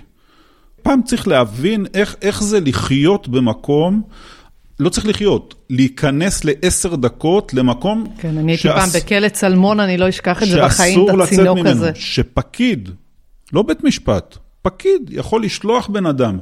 [0.81, 4.01] פעם צריך להבין איך, איך זה לחיות במקום,
[4.79, 8.05] לא צריך לחיות, להיכנס לעשר דקות למקום...
[8.17, 11.69] כן, אני הייתי פעם בכלא צלמון, אני לא אשכח את זה בחיים, את הצינוק ממנו,
[11.69, 11.91] הזה.
[11.95, 12.89] שפקיד,
[13.53, 16.37] לא בית משפט, פקיד יכול לשלוח בן אדם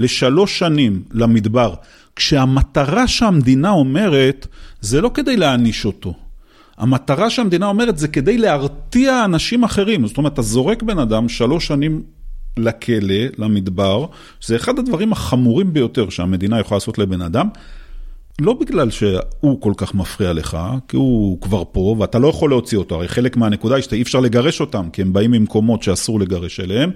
[0.00, 1.74] לשלוש שנים למדבר,
[2.16, 4.46] כשהמטרה שהמדינה אומרת,
[4.80, 6.14] זה לא כדי להעניש אותו.
[6.76, 10.06] המטרה שהמדינה אומרת זה כדי להרתיע אנשים אחרים.
[10.06, 12.02] זאת אומרת, אתה זורק בן אדם שלוש שנים
[12.56, 14.06] לכלא, למדבר,
[14.42, 17.48] זה אחד הדברים החמורים ביותר שהמדינה יכולה לעשות לבן אדם.
[18.40, 22.78] לא בגלל שהוא כל כך מפריע לך, כי הוא כבר פה ואתה לא יכול להוציא
[22.78, 26.60] אותו, הרי חלק מהנקודה היא שאי אפשר לגרש אותם, כי הם באים ממקומות שאסור לגרש
[26.60, 26.90] אליהם,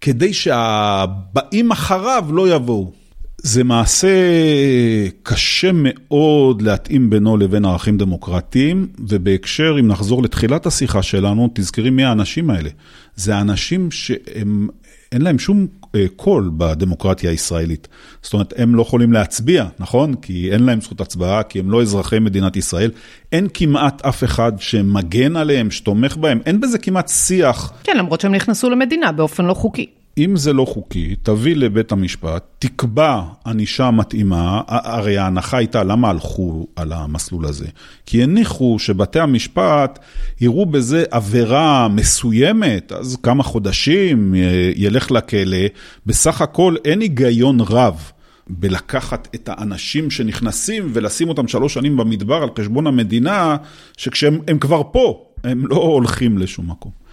[0.00, 2.92] כדי שהבאים אחריו לא יבואו.
[3.38, 4.08] זה מעשה
[5.22, 12.04] קשה מאוד להתאים בינו לבין ערכים דמוקרטיים, ובהקשר, אם נחזור לתחילת השיחה שלנו, תזכרי מי
[12.04, 12.70] האנשים האלה.
[13.16, 14.68] זה האנשים שהם
[15.12, 15.66] אין להם שום
[16.16, 17.88] קול בדמוקרטיה הישראלית.
[18.22, 20.14] זאת אומרת, הם לא יכולים להצביע, נכון?
[20.14, 22.90] כי אין להם זכות הצבעה, כי הם לא אזרחי מדינת ישראל.
[23.32, 27.72] אין כמעט אף אחד שמגן עליהם, שתומך בהם, אין בזה כמעט שיח.
[27.84, 29.86] כן, למרות שהם נכנסו למדינה באופן לא חוקי.
[30.18, 36.66] אם זה לא חוקי, תביא לבית המשפט, תקבע ענישה מתאימה, הרי ההנחה הייתה למה הלכו
[36.76, 37.66] על המסלול הזה.
[38.06, 39.98] כי הניחו שבתי המשפט
[40.40, 44.34] יראו בזה עבירה מסוימת, אז כמה חודשים
[44.76, 45.66] ילך לכלא,
[46.06, 48.12] בסך הכל אין היגיון רב.
[48.48, 53.56] בלקחת את האנשים שנכנסים ולשים אותם שלוש שנים במדבר על חשבון המדינה,
[53.96, 57.05] שכשהם כבר פה, הם לא הולכים לשום מקום.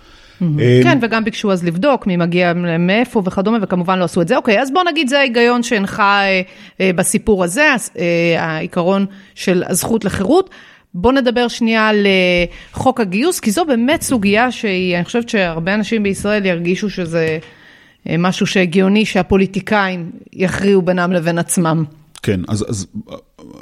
[0.83, 4.37] כן, וגם ביקשו אז לבדוק מי מגיע מאיפה וכדומה, וכמובן לא עשו את זה.
[4.37, 6.41] אוקיי, אז בוא נגיד זה ההיגיון שהנחה אה,
[6.81, 7.67] אה, בסיפור הזה,
[7.99, 10.49] אה, העיקרון של הזכות לחירות.
[10.93, 12.07] בוא נדבר שנייה על
[12.73, 17.39] חוק הגיוס, כי זו באמת סוגיה שהיא, אני חושבת שהרבה אנשים בישראל ירגישו שזה
[18.17, 21.83] משהו שהגיוני שהפוליטיקאים יכריעו בינם לבין עצמם.
[22.23, 22.87] כן, אז, אז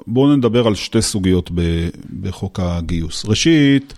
[0.07, 1.51] בואו נדבר על שתי סוגיות
[2.21, 3.25] בחוק הגיוס.
[3.25, 3.93] ראשית,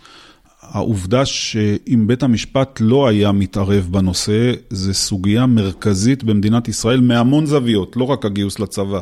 [0.74, 7.98] העובדה שאם בית המשפט לא היה מתערב בנושא, זה סוגיה מרכזית במדינת ישראל מהמון זוויות,
[7.98, 9.00] לא רק הגיוס לצבא,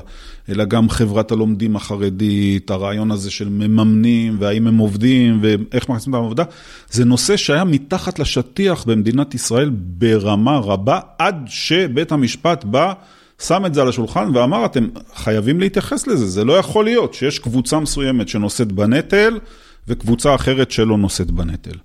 [0.49, 6.23] אלא גם חברת הלומדים החרדית, הרעיון הזה של מממנים, והאם הם עובדים, ואיך מכניסים אותם
[6.23, 6.43] לעבודה,
[6.91, 12.93] זה נושא שהיה מתחת לשטיח במדינת ישראל ברמה רבה, עד שבית המשפט בא,
[13.41, 17.39] שם את זה על השולחן ואמר, אתם חייבים להתייחס לזה, זה לא יכול להיות שיש
[17.39, 19.39] קבוצה מסוימת שנושאת בנטל,
[19.88, 21.78] וקבוצה אחרת שלא נושאת בנטל.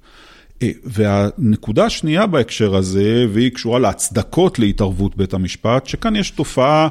[0.62, 6.88] אה, והנקודה השנייה בהקשר הזה, והיא קשורה להצדקות להתערבות בית המשפט, שכאן יש תופעה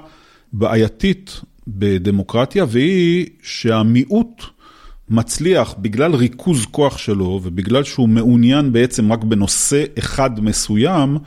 [0.53, 4.43] בעייתית בדמוקרטיה, והיא שהמיעוט
[5.09, 11.17] מצליח בגלל ריכוז כוח שלו, ובגלל שהוא מעוניין בעצם רק בנושא אחד מסוים,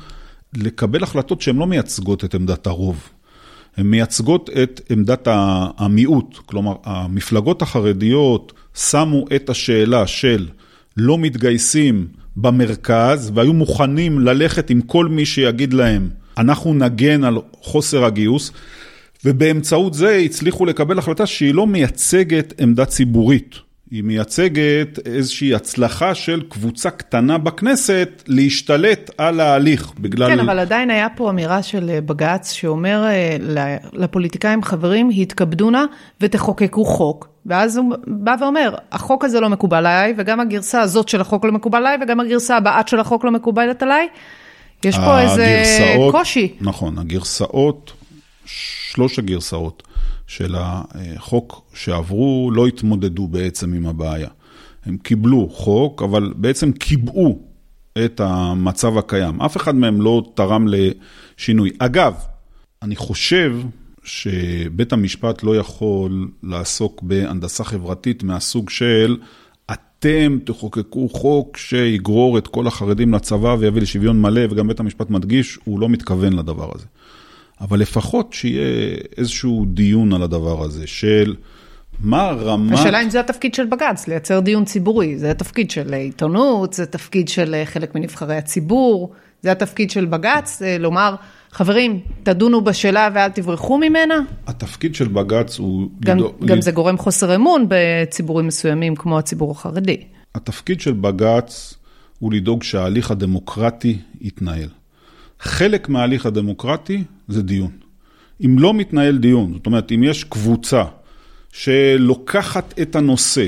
[0.57, 3.09] לקבל החלטות שהן לא מייצגות את עמדת הרוב.
[3.77, 5.29] הן מייצגות את עמדת
[5.79, 10.49] המיעוט, כלומר, המפלגות החרדיות שמו את השאלה של
[10.97, 18.05] לא מתגייסים במרכז, והיו מוכנים ללכת עם כל מי שיגיד להם, אנחנו נגן על חוסר
[18.05, 18.53] הגיוס,
[19.25, 23.68] ובאמצעות זה הצליחו לקבל החלטה שהיא לא מייצגת עמדה ציבורית.
[23.91, 30.29] היא מייצגת איזושהי הצלחה של קבוצה קטנה בכנסת להשתלט על ההליך בגלל...
[30.29, 33.37] כן, אבל עדיין היה פה אמירה של אה, בג"ץ שאומר אה,
[33.93, 35.85] לפוליטיקאים, חברים, התכבדו נא
[36.21, 37.29] ותחוקקו חוק.
[37.47, 41.53] ואז הוא בא ואומר, החוק הזה לא מקובל עליי, וגם הגרסה הזאת של החוק לא
[41.53, 44.09] מקובל עליי, וגם הגרסה הבאת של החוק לא מקובלת עליי.
[44.85, 45.65] יש פה איזה
[46.11, 46.55] קושי.
[46.61, 47.93] נכון, הגרסאות,
[48.49, 49.83] שלוש הגרסאות.
[50.29, 54.29] של החוק שעברו לא התמודדו בעצם עם הבעיה.
[54.85, 57.43] הם קיבלו חוק, אבל בעצם קיבעו
[58.05, 59.41] את המצב הקיים.
[59.41, 61.71] אף אחד מהם לא תרם לשינוי.
[61.79, 62.15] אגב,
[62.83, 63.57] אני חושב
[64.05, 69.17] שבית המשפט לא יכול לעסוק בהנדסה חברתית מהסוג של
[69.73, 75.59] אתם תחוקקו חוק שיגרור את כל החרדים לצבא ויביא לשוויון מלא, וגם בית המשפט מדגיש,
[75.65, 76.87] הוא לא מתכוון לדבר הזה.
[77.61, 81.35] אבל לפחות שיהיה איזשהו דיון על הדבר הזה, של
[82.01, 82.79] מה רמת...
[82.79, 85.19] השאלה אם זה התפקיד של בג"ץ, לייצר דיון ציבורי.
[85.19, 91.15] זה התפקיד של עיתונות, זה תפקיד של חלק מנבחרי הציבור, זה התפקיד של בג"ץ, לומר,
[91.51, 94.21] חברים, תדונו בשאלה ואל תברחו ממנה.
[94.47, 95.89] התפקיד של בג"ץ הוא...
[96.01, 99.97] גם, לדאוג- גם זה גורם חוסר אמון בציבורים מסוימים, כמו הציבור החרדי.
[100.35, 101.75] התפקיד של בג"ץ
[102.19, 104.69] הוא לדאוג שההליך הדמוקרטי יתנהל.
[105.41, 107.71] חלק מההליך הדמוקרטי זה דיון.
[108.45, 110.85] אם לא מתנהל דיון, זאת אומרת, אם יש קבוצה
[111.53, 113.47] שלוקחת את הנושא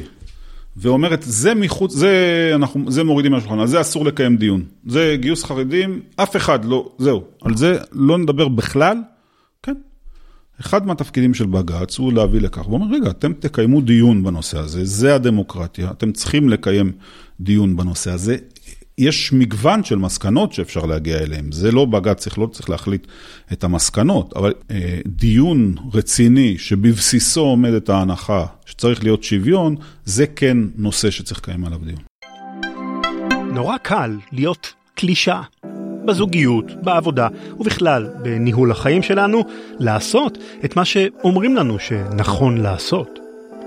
[0.77, 4.65] ואומרת, זה מחוץ, זה, אנחנו, זה מורידים מהשולחן, על זה אסור לקיים דיון.
[4.87, 7.25] זה גיוס חרדים, אף אחד לא, זהו.
[7.43, 8.99] על זה לא נדבר בכלל,
[9.63, 9.75] כן.
[10.61, 14.85] אחד מהתפקידים של בג"ץ הוא להביא לכך, הוא אומר, רגע, אתם תקיימו דיון בנושא הזה,
[14.85, 16.93] זה הדמוקרטיה, אתם צריכים לקיים
[17.41, 18.37] דיון בנושא הזה.
[19.01, 23.07] יש מגוון של מסקנות שאפשר להגיע אליהן, זה לא בג"ץ, צריך, לא צריך להחליט
[23.53, 31.11] את המסקנות, אבל אה, דיון רציני שבבסיסו עומדת ההנחה שצריך להיות שוויון, זה כן נושא
[31.11, 32.01] שצריך לקיים עליו דיון.
[33.55, 35.43] נורא קל להיות קלישאה.
[36.05, 39.45] בזוגיות, בעבודה ובכלל בניהול החיים שלנו,
[39.79, 43.20] לעשות את מה שאומרים לנו שנכון לעשות.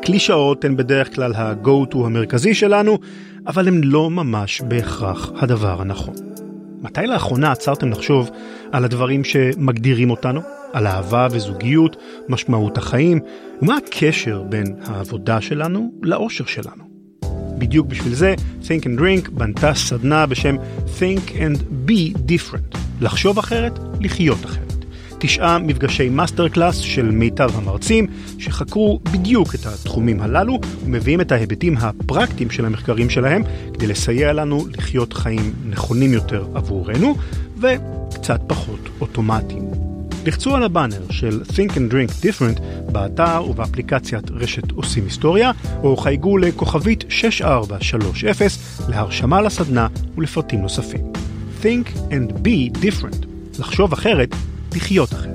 [0.05, 2.99] קלישאות הן בדרך כלל ה-go-to המרכזי שלנו,
[3.47, 6.15] אבל הן לא ממש בהכרח הדבר הנכון.
[6.81, 8.29] מתי לאחרונה עצרתם לחשוב
[8.71, 10.41] על הדברים שמגדירים אותנו?
[10.73, 11.97] על אהבה וזוגיות,
[12.29, 13.19] משמעות החיים,
[13.61, 16.83] ומה הקשר בין העבודה שלנו לאושר שלנו?
[17.57, 20.55] בדיוק בשביל זה, Think and Drink בנתה סדנה בשם
[20.99, 24.72] Think and Be Different, לחשוב אחרת, לחיות אחרת.
[25.25, 28.07] תשעה מפגשי master class של מיטב המרצים
[28.39, 34.65] שחקרו בדיוק את התחומים הללו ומביאים את ההיבטים הפרקטיים של המחקרים שלהם כדי לסייע לנו
[34.77, 37.15] לחיות חיים נכונים יותר עבורנו
[37.57, 39.69] וקצת פחות אוטומטיים.
[40.25, 45.51] לחצו על הבאנר של Think and Drink Different באתר ובאפליקציית רשת עושים היסטוריה,
[45.83, 48.47] או חייגו לכוכבית 6430
[48.89, 51.01] להרשמה לסדנה ולפרטים נוספים.
[51.62, 53.25] Think and be different.
[53.59, 54.36] לחשוב אחרת,
[54.75, 55.29] לחיות אחרת.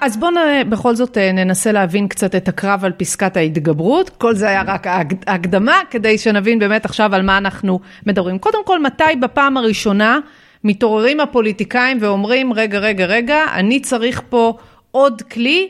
[0.00, 0.30] אז בואו
[0.68, 4.10] בכל זאת אה, ננסה להבין קצת את הקרב על פסקת ההתגברות.
[4.10, 8.38] כל זה היה רק ההק- ההקדמה, כדי שנבין באמת עכשיו על מה אנחנו מדברים.
[8.38, 10.18] קודם כל, מתי בפעם הראשונה
[10.64, 14.56] מתעוררים הפוליטיקאים ואומרים, רגע, רגע, רגע, אני צריך פה
[14.90, 15.68] עוד כלי,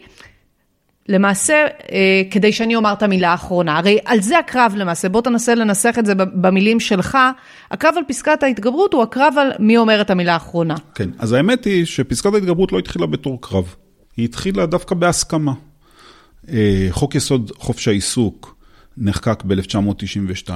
[1.12, 1.55] למעשה,
[1.92, 3.79] אה, כדי שאני אומר את המילה האחרונה.
[3.79, 7.18] הרי על זה הקרב למעשה, בוא תנסה לנסח את זה במילים שלך.
[7.70, 10.75] הקרב על פסקת ההתגברות הוא הקרב על מי אומר את המילה האחרונה.
[10.94, 13.75] כן, אז האמת היא שפסקת ההתגברות לא התחילה בתור קרב,
[14.16, 15.53] היא התחילה דווקא בהסכמה.
[16.48, 18.57] אה, חוק יסוד חופש העיסוק
[18.96, 20.51] נחקק ב-1992,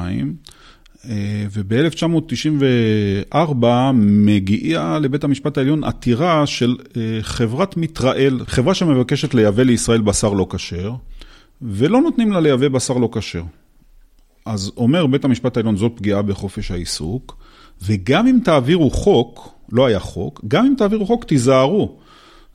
[1.50, 10.32] וב-1994 מגיעה לבית המשפט העליון עתירה של אה, חברת מיטראל, חברה שמבקשת לייבא לישראל בשר
[10.32, 10.92] לא כשר,
[11.62, 13.42] ולא נותנים לה לייבא בשר לא כשר.
[14.46, 17.36] אז אומר בית המשפט העליון, זאת פגיעה בחופש העיסוק,
[17.82, 21.96] וגם אם תעבירו חוק, לא היה חוק, גם אם תעבירו חוק, תיזהרו.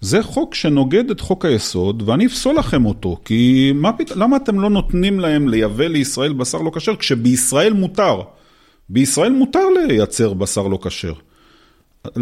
[0.02, 4.12] זה חוק שנוגד את חוק היסוד, ואני אפסול לכם אותו, כי מה פת...
[4.12, 8.22] למה אתם לא נותנים להם לייבא לישראל בשר לא כשר, כשבישראל מותר?
[8.92, 11.14] בישראל מותר לייצר בשר לא כשר.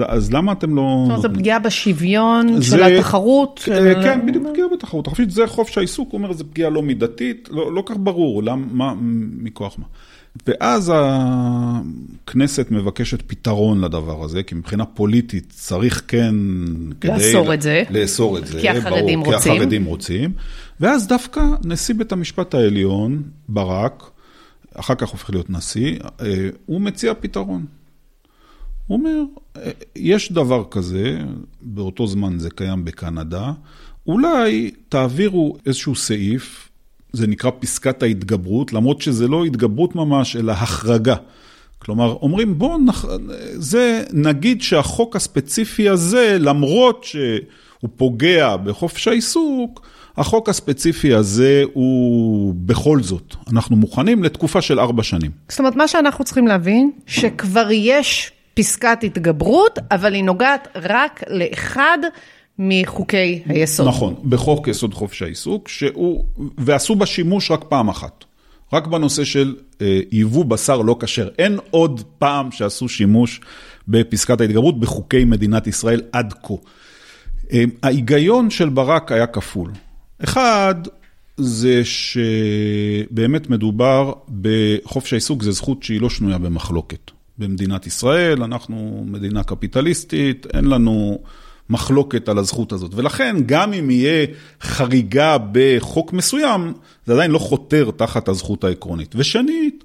[0.07, 1.03] אז למה אתם לא...
[1.07, 1.39] זאת אומרת, זו?
[1.39, 3.59] פגיעה בשוויון של זה- התחרות.
[3.71, 5.07] אה, של- כן, בדיוק פגיעה בתחרות.
[5.07, 8.43] אני חושב שזה חופש העיסוק, הוא אומר, זו פגיעה לא מידתית, לא לא כך ברור,
[8.43, 8.93] למה, מה,
[9.41, 9.85] מכוח מה.
[10.47, 10.93] ואז
[12.27, 16.35] הכנסת מבקשת פתרון לדבר הזה, כי מבחינה פוליטית צריך כן...
[17.03, 17.83] לאסור את זה.
[17.89, 19.51] לאסור את זה, כי החרדים ברור, רוצים.
[19.51, 20.31] כי החרדים רוצים.
[20.79, 24.03] ואז דווקא נשיא בית המשפט העליון, ברק,
[24.79, 27.65] אחר כך הופך להיות נשיא, אה, הוא מציע פתרון.
[28.87, 29.21] הוא אומר,
[29.57, 31.19] "אה, יש דבר כזה,
[31.61, 33.51] באותו זמן זה קיים בקנדה,
[34.07, 36.69] אולי תעבירו איזשהו סעיף,
[37.13, 41.15] זה נקרא פסקת ההתגברות, למרות שזה לא התגברות ממש, אלא החרגה.
[41.79, 43.05] כלומר, אומרים, בואו, נח...
[43.53, 49.87] זה, נגיד שהחוק הספציפי הזה, למרות שהוא פוגע בחופש העיסוק,
[50.19, 55.31] החוק הספציפי הזה הוא בכל זאת, אנחנו מוכנים לתקופה של ארבע שנים.
[55.49, 61.97] זאת אומרת, מה שאנחנו צריכים להבין, שכבר יש פסקת התגברות, אבל היא נוגעת רק לאחד
[62.59, 63.87] מחוקי היסוד.
[63.87, 66.25] נכון, בחוק יסוד חופש העיסוק, שהוא,
[66.57, 68.25] ועשו בה שימוש רק פעם אחת.
[68.73, 71.29] רק בנושא של אה, יבוא בשר לא כשר.
[71.37, 73.41] אין עוד פעם שעשו שימוש
[73.87, 76.53] בפסקת ההתגברות בחוקי מדינת ישראל עד כה.
[77.53, 79.71] אה, ההיגיון של ברק היה כפול.
[80.23, 80.75] אחד,
[81.37, 87.11] זה שבאמת מדובר בחופש העיסוק, זו זכות שהיא לא שנויה במחלוקת.
[87.37, 91.19] במדינת ישראל, אנחנו מדינה קפיטליסטית, אין לנו
[91.69, 92.91] מחלוקת על הזכות הזאת.
[92.93, 94.25] ולכן, גם אם יהיה
[94.61, 96.73] חריגה בחוק מסוים,
[97.05, 99.15] זה עדיין לא חותר תחת הזכות העקרונית.
[99.17, 99.83] ושנית,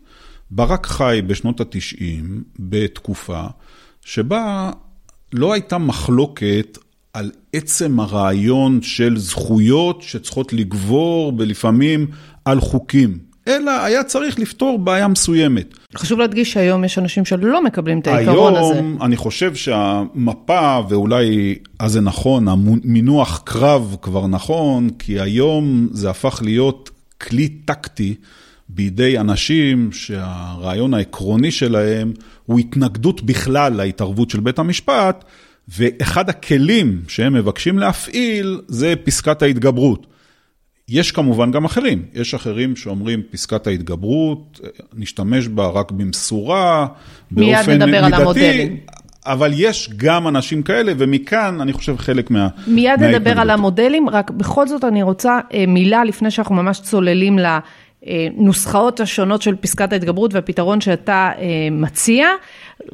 [0.50, 2.24] ברק חי בשנות ה-90
[2.58, 3.44] בתקופה
[4.00, 4.70] שבה
[5.32, 6.78] לא הייתה מחלוקת
[7.14, 12.06] על עצם הרעיון של זכויות שצריכות לגבור ולפעמים
[12.44, 15.74] על חוקים, אלא היה צריך לפתור בעיה מסוימת.
[15.96, 18.74] חשוב להדגיש שהיום יש אנשים שלא מקבלים את העיקרון הזה.
[18.74, 26.10] היום אני חושב שהמפה, ואולי אז זה נכון, המינוח קרב כבר נכון, כי היום זה
[26.10, 26.90] הפך להיות
[27.20, 28.14] כלי טקטי
[28.68, 32.12] בידי אנשים שהרעיון העקרוני שלהם
[32.46, 35.24] הוא התנגדות בכלל להתערבות של בית המשפט,
[35.68, 40.06] ואחד הכלים שהם מבקשים להפעיל זה פסקת ההתגברות.
[40.88, 44.60] יש כמובן גם אחרים, יש אחרים שאומרים פסקת ההתגברות,
[44.94, 46.86] נשתמש בה רק במשורה,
[47.30, 48.76] באופן מידתי.
[49.26, 52.48] אבל יש גם אנשים כאלה, ומכאן אני חושב חלק מה...
[52.66, 57.38] מיד נדבר על המודלים, רק בכל זאת אני רוצה אה, מילה לפני שאנחנו ממש צוללים
[57.38, 57.46] ל...
[58.36, 62.28] נוסחאות השונות של פסקת ההתגברות והפתרון שאתה אה, מציע.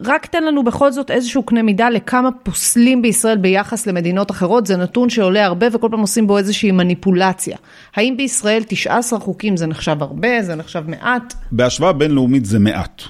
[0.04, 4.76] רק תן לנו בכל זאת איזשהו קנה מידה לכמה פוסלים בישראל ביחס למדינות אחרות, זה
[4.76, 7.56] נתון שעולה הרבה וכל פעם עושים בו איזושהי מניפולציה.
[7.94, 11.34] האם בישראל 19 חוקים זה נחשב הרבה, זה נחשב מעט?
[11.52, 13.02] בהשוואה בינלאומית זה מעט.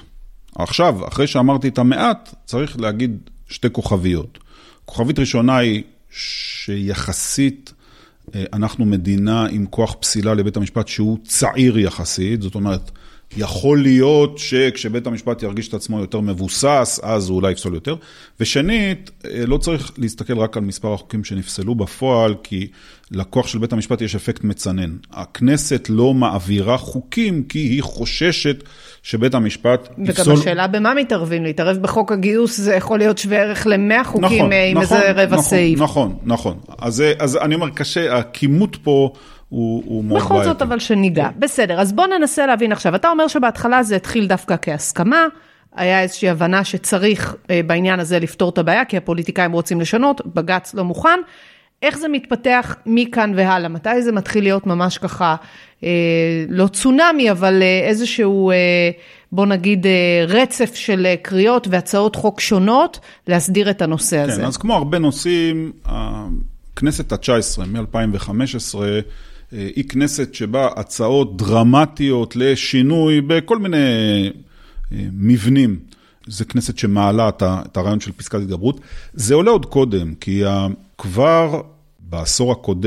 [0.55, 3.17] עכשיו, אחרי שאמרתי את המעט, צריך להגיד
[3.49, 4.39] שתי כוכביות.
[4.85, 7.73] כוכבית ראשונה היא שיחסית
[8.53, 12.91] אנחנו מדינה עם כוח פסילה לבית המשפט שהוא צעיר יחסית, זאת אומרת,
[13.37, 17.95] יכול להיות שכשבית המשפט ירגיש את עצמו יותר מבוסס, אז הוא אולי יפסול יותר.
[18.39, 22.67] ושנית, לא צריך להסתכל רק על מספר החוקים שנפסלו בפועל, כי
[23.11, 24.95] לכוח של בית המשפט יש אפקט מצנן.
[25.11, 28.63] הכנסת לא מעבירה חוקים כי היא חוששת
[29.03, 30.33] שבית המשפט יפסול...
[30.33, 34.51] וגם השאלה במה מתערבים, להתערב בחוק הגיוס זה יכול להיות שווה ערך למאה חוקים נכון,
[34.51, 35.79] עם נכון, איזה רבע נכון, סעיף.
[35.79, 36.57] נכון, נכון.
[36.77, 39.13] אז, אז אני אומר, קשה, הכימות פה...
[39.51, 40.35] הוא, הוא מאוד בעייתי.
[40.35, 41.29] בכל זאת אבל שניגע.
[41.39, 42.95] בסדר, אז בוא ננסה להבין עכשיו.
[42.95, 45.25] אתה אומר שבהתחלה זה התחיל דווקא כהסכמה,
[45.75, 50.73] היה איזושהי הבנה שצריך אה, בעניין הזה לפתור את הבעיה, כי הפוליטיקאים רוצים לשנות, בג"ץ
[50.73, 51.19] לא מוכן.
[51.81, 53.69] איך זה מתפתח מכאן והלאה?
[53.69, 55.35] מתי זה מתחיל להיות ממש ככה,
[55.83, 55.89] אה,
[56.49, 58.55] לא צונאמי, אבל אה, איזשהו, אה,
[59.31, 64.41] בוא נגיד, אה, רצף של אה, קריאות והצעות חוק שונות להסדיר את הנושא כן, הזה?
[64.41, 65.71] כן, אז כמו הרבה נושאים,
[66.73, 68.75] הכנסת ה-19 מ-2015,
[69.51, 73.77] היא כנסת שבה הצעות דרמטיות לשינוי בכל מיני
[74.91, 75.79] מבנים.
[76.27, 78.79] זה כנסת שמעלה את הרעיון של פסקת התגברות.
[79.13, 80.43] זה עולה עוד קודם, כי
[80.97, 81.61] כבר
[81.99, 82.85] בעשור הקוד...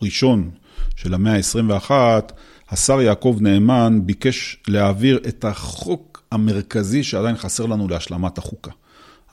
[0.00, 0.50] הראשון
[0.96, 1.90] של המאה ה-21,
[2.70, 8.70] השר יעקב נאמן ביקש להעביר את החוק המרכזי שעדיין חסר לנו להשלמת החוקה.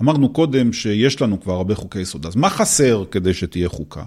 [0.02, 4.04] אמרנו קודם שיש לנו כבר הרבה חוקי יסוד, אז מה חסר כדי שתהיה חוקה?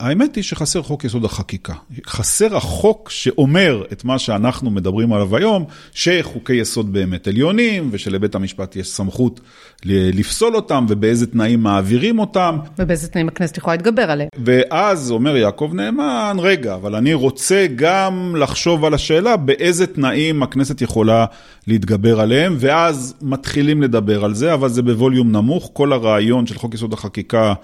[0.00, 1.72] האמת היא שחסר חוק יסוד החקיקה.
[2.06, 8.76] חסר החוק שאומר את מה שאנחנו מדברים עליו היום, שחוקי יסוד באמת עליונים, ושלבית המשפט
[8.76, 9.40] יש סמכות
[9.84, 12.58] לפסול אותם, ובאיזה תנאים מעבירים אותם.
[12.78, 14.28] ובאיזה תנאים הכנסת יכולה להתגבר עליהם.
[14.44, 20.82] ואז אומר יעקב נאמן, רגע, אבל אני רוצה גם לחשוב על השאלה באיזה תנאים הכנסת
[20.82, 21.24] יכולה
[21.66, 25.70] להתגבר עליהם, ואז מתחילים לדבר על זה, אבל זה בווליום נמוך.
[25.72, 27.54] כל הרעיון של חוק יסוד החקיקה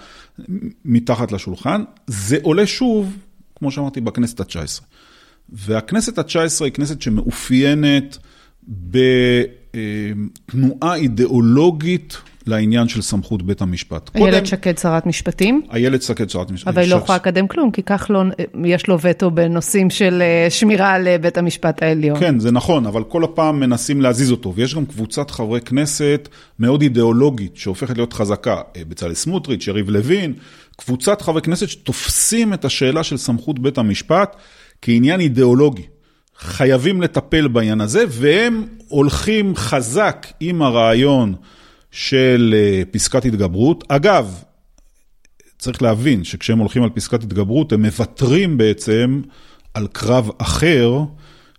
[0.85, 1.85] מתחת לשולחן.
[2.07, 3.17] זה עולה שוב,
[3.57, 4.83] כמו שאמרתי, בכנסת ה-19.
[5.49, 8.19] והכנסת ה-19 היא כנסת שמאופיינת
[10.53, 12.17] בתנועה אידיאולוגית
[12.47, 14.11] לעניין של סמכות בית המשפט.
[14.15, 15.63] איילת שקד שרת משפטים?
[15.73, 16.73] איילת שקד שרת משפטים.
[16.73, 18.31] אבל היא לא יכולה לקדם כלום, כי כחלון,
[18.65, 22.21] יש לו וטו בנושאים של אה, שמירה על אה, בית המשפט העליון.
[22.21, 26.29] כן, זה נכון, אבל כל הפעם מנסים להזיז אותו, ויש גם קבוצת חברי כנסת
[26.59, 28.61] מאוד אידיאולוגית, שהופכת להיות חזקה.
[28.77, 30.33] אה, בצלאל סמוטריץ', יריב לוין,
[30.77, 34.37] קבוצת חברי כנסת שתופסים את השאלה של סמכות בית המשפט
[34.83, 35.83] כעניין אידיאולוגי.
[36.39, 41.35] חייבים לטפל בעניין הזה, והם הולכים חזק עם הרעיון
[41.95, 43.85] של אה, פסקת התגברות.
[43.89, 44.43] אגב,
[45.59, 49.21] צריך להבין שכשהם הולכים על פסקת התגברות, הם מוותרים בעצם
[49.75, 50.99] על קרב אחר.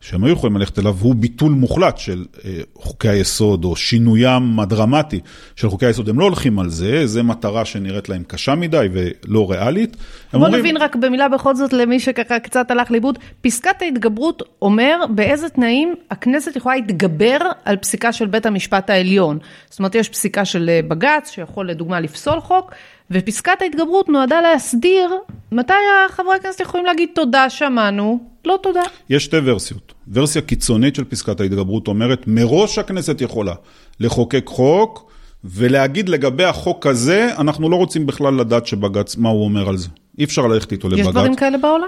[0.09, 5.19] שהם היו יכולים ללכת אליו, הוא ביטול מוחלט של אה, חוקי היסוד, או שינוים הדרמטי
[5.55, 6.09] של חוקי היסוד.
[6.09, 9.97] הם לא הולכים על זה, זו מטרה שנראית להם קשה מדי ולא ריאלית.
[10.33, 10.59] בוא אומרים...
[10.59, 13.19] נבין רק במילה בכל זאת למי שככה קצת הלך לאיבוד.
[13.41, 19.39] פסקת ההתגברות אומר באיזה תנאים הכנסת יכולה להתגבר על פסיקה של בית המשפט העליון.
[19.69, 22.71] זאת אומרת, יש פסיקה של אה, בג"ץ שיכול לדוגמה לפסול חוק,
[23.11, 25.09] ופסקת ההתגברות נועדה להסדיר
[25.51, 25.73] מתי
[26.09, 28.81] חברי הכנסת יכולים להגיד תודה, שמענו, לא תודה.
[29.09, 29.93] יש שתי ורסיות.
[30.13, 33.53] ורסיה קיצונית של פסקת ההתגברות אומרת, מראש הכנסת יכולה
[33.99, 35.11] לחוקק חוק,
[35.43, 39.87] ולהגיד לגבי החוק הזה, אנחנו לא רוצים בכלל לדעת שבג"ץ, מה הוא אומר על זה.
[40.19, 41.05] אי אפשר ללכת איתו לבג"ץ.
[41.05, 41.87] יש דברים כאלה בעולם?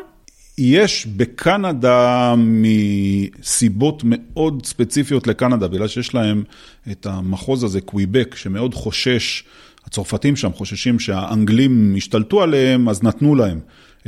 [0.57, 6.43] יש בקנדה מסיבות מאוד ספציפיות לקנדה, בגלל שיש להם
[6.91, 9.43] את המחוז הזה, קוויבק, שמאוד חושש,
[9.87, 13.59] הצרפתים שם חוששים שהאנגלים השתלטו עליהם, אז נתנו להם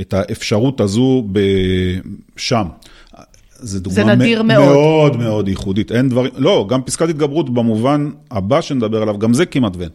[0.01, 1.27] את האפשרות הזו
[2.37, 2.67] שם.
[3.61, 4.65] זה דוגמה זה נדיר מאוד.
[4.65, 9.45] מאוד מאוד ייחודית, אין דברים, לא, גם פסקת התגברות במובן הבא שנדבר עליו, גם זה
[9.45, 9.89] כמעט ואין.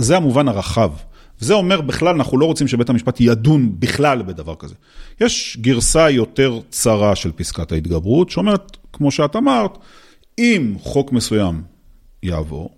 [0.00, 0.90] זה המובן הרחב.
[1.38, 4.74] זה אומר בכלל, אנחנו לא רוצים שבית המשפט ידון בכלל בדבר כזה.
[5.20, 9.78] יש גרסה יותר צרה של פסקת ההתגברות, שאומרת, כמו שאת אמרת,
[10.38, 11.62] אם חוק מסוים
[12.22, 12.70] יעבור,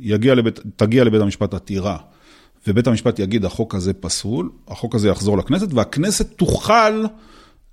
[0.00, 1.96] יגיע לבית, תגיע לבית המשפט עתירה,
[2.66, 7.04] ובית המשפט יגיד, החוק הזה פסול, החוק הזה יחזור לכנסת, והכנסת תוכל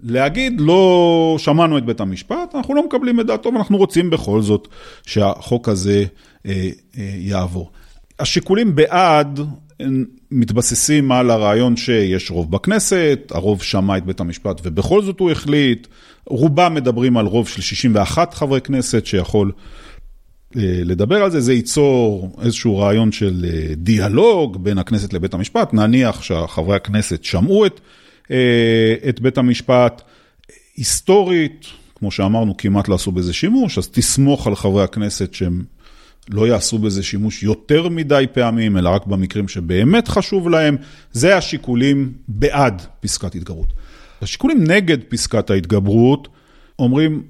[0.03, 4.67] להגיד, לא שמענו את בית המשפט, אנחנו לא מקבלים את דעתו, ואנחנו רוצים בכל זאת
[5.05, 6.05] שהחוק הזה
[6.45, 7.71] אה, אה, יעבור.
[8.19, 9.39] השיקולים בעד
[10.32, 15.88] מתבססים על הרעיון שיש רוב בכנסת, הרוב שמע את בית המשפט ובכל זאת הוא החליט,
[16.26, 19.51] רובם מדברים על רוב של 61 חברי כנסת שיכול
[20.55, 26.23] לדבר על זה, זה ייצור איזשהו רעיון של אה, דיאלוג בין הכנסת לבית המשפט, נניח
[26.23, 27.79] שחברי הכנסת שמעו את,
[28.31, 30.01] אה, את בית המשפט,
[30.75, 35.63] היסטורית, כמו שאמרנו, כמעט לא עשו בזה שימוש, אז תסמוך על חברי הכנסת שהם
[36.29, 40.77] לא יעשו בזה שימוש יותר מדי פעמים, אלא רק במקרים שבאמת חשוב להם.
[41.11, 43.73] זה השיקולים בעד פסקת התגברות.
[44.21, 46.27] השיקולים נגד פסקת ההתגברות
[46.79, 47.23] אומרים,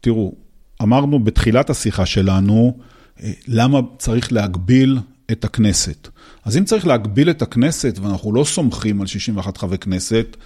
[0.00, 0.34] תראו,
[0.82, 2.76] אמרנו בתחילת השיחה שלנו,
[3.22, 4.98] אה, למה צריך להגביל
[5.32, 6.08] את הכנסת.
[6.44, 10.36] אז אם צריך להגביל את הכנסת, ואנחנו לא סומכים על 61 חברי כנסת,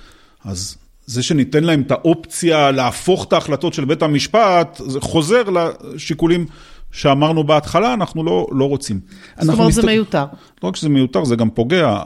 [0.45, 0.77] אז
[1.07, 6.47] זה שניתן להם את האופציה להפוך את ההחלטות של בית המשפט, זה חוזר לשיקולים
[6.93, 9.01] שאמרנו בהתחלה, אנחנו לא, לא רוצים.
[9.41, 9.81] זאת אומרת, מסת...
[9.81, 10.25] זה מיותר.
[10.63, 12.03] לא רק שזה מיותר, זה גם פוגע.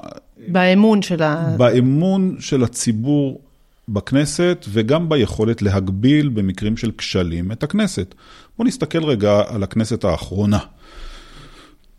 [0.48, 1.54] באמון של ה...
[1.56, 3.40] באמון של הציבור
[3.88, 8.14] בכנסת, וגם ביכולת להגביל במקרים של כשלים את הכנסת.
[8.56, 10.58] בואו נסתכל רגע על הכנסת האחרונה.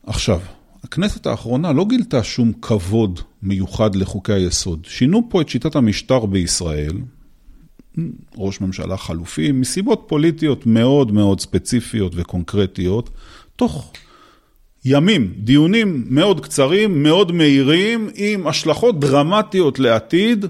[0.05, 0.39] עכשיו,
[0.83, 4.85] הכנסת האחרונה לא גילתה שום כבוד מיוחד לחוקי היסוד.
[4.89, 6.93] שינו פה את שיטת המשטר בישראל,
[8.37, 13.09] ראש ממשלה חלופי, מסיבות פוליטיות מאוד מאוד ספציפיות וקונקרטיות,
[13.55, 13.93] תוך
[14.85, 20.45] ימים, דיונים מאוד קצרים, מאוד מהירים, עם השלכות דרמטיות לעתיד.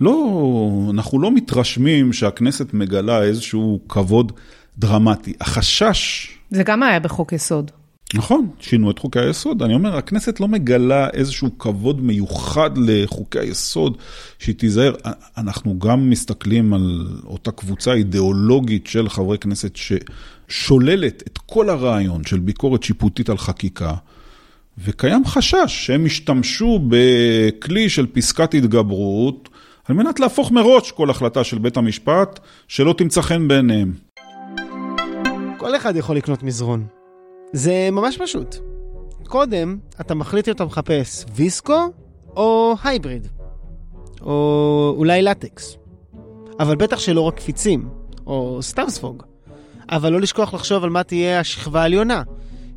[0.00, 4.32] לא, אנחנו לא מתרשמים שהכנסת מגלה איזשהו כבוד
[4.78, 5.32] דרמטי.
[5.40, 6.28] החשש...
[6.50, 7.70] זה גם היה בחוק יסוד.
[8.14, 9.62] נכון, שינו את חוקי היסוד.
[9.62, 13.96] אני אומר, הכנסת לא מגלה איזשהו כבוד מיוחד לחוקי היסוד,
[14.38, 14.94] שהיא תיזהר.
[15.38, 22.38] אנחנו גם מסתכלים על אותה קבוצה אידיאולוגית של חברי כנסת ששוללת את כל הרעיון של
[22.38, 23.94] ביקורת שיפוטית על חקיקה,
[24.84, 29.48] וקיים חשש שהם ישתמשו בכלי של פסקת התגברות,
[29.88, 33.94] על מנת להפוך מראש כל החלטה של בית המשפט שלא תמצא חן בעיניהם.
[35.56, 36.86] כל אחד יכול לקנות מזרון.
[37.52, 38.56] זה ממש פשוט.
[39.26, 41.92] קודם, אתה מחליט אם אתה מחפש ויסקו
[42.36, 43.28] או הייבריד.
[44.22, 45.76] או אולי לטקס.
[46.60, 47.88] אבל בטח שלא רק קפיצים,
[48.26, 49.22] או סתם ספוג.
[49.90, 52.22] אבל לא לשכוח לחשוב על מה תהיה השכבה העליונה.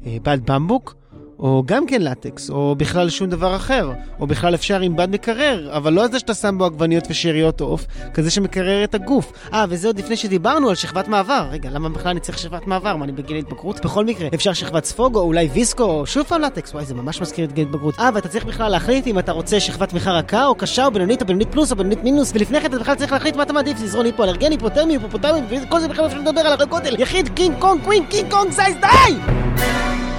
[0.06, 0.96] אה, בד במבוק
[1.42, 5.70] או גם כן לטקס, או בכלל שום דבר אחר, או בכלל אפשר עם בד מקרר,
[5.78, 9.34] אבל לא זה שאתה שם בו עגבניות ושאריות עוף, כזה שמקרר את הגוף.
[9.54, 11.48] אה, וזה עוד לפני שדיברנו על שכבת מעבר.
[11.52, 12.96] רגע, למה בכלל אני צריך שכבת מעבר?
[12.96, 13.86] מה, אני בגיל התבגרות?
[13.86, 16.74] בכל מקרה, אפשר שכבת ספוג, או אולי ויסקו, או שוב פעם לטקס.
[16.74, 18.00] וואי, זה ממש מזכיר את גיל התבגרות.
[18.00, 21.22] אה, ואתה צריך בכלל להחליט אם אתה רוצה שכבת תמיכה רכה, או קשה, או בינונית,
[21.22, 23.82] או בינונית פלוס, או בינונית מינוס, ולפני כן אתה בכלל צריך להחליט מה אתה מעדיף,
[23.82, 26.96] לזרון היפואלרגני, היפותרמי, היפופוטמי, וכל זה בכלל אפשר לדבר על הגודל.
[27.00, 30.11] יחיד, קינג קונג, queen, קינג קונג, size, די!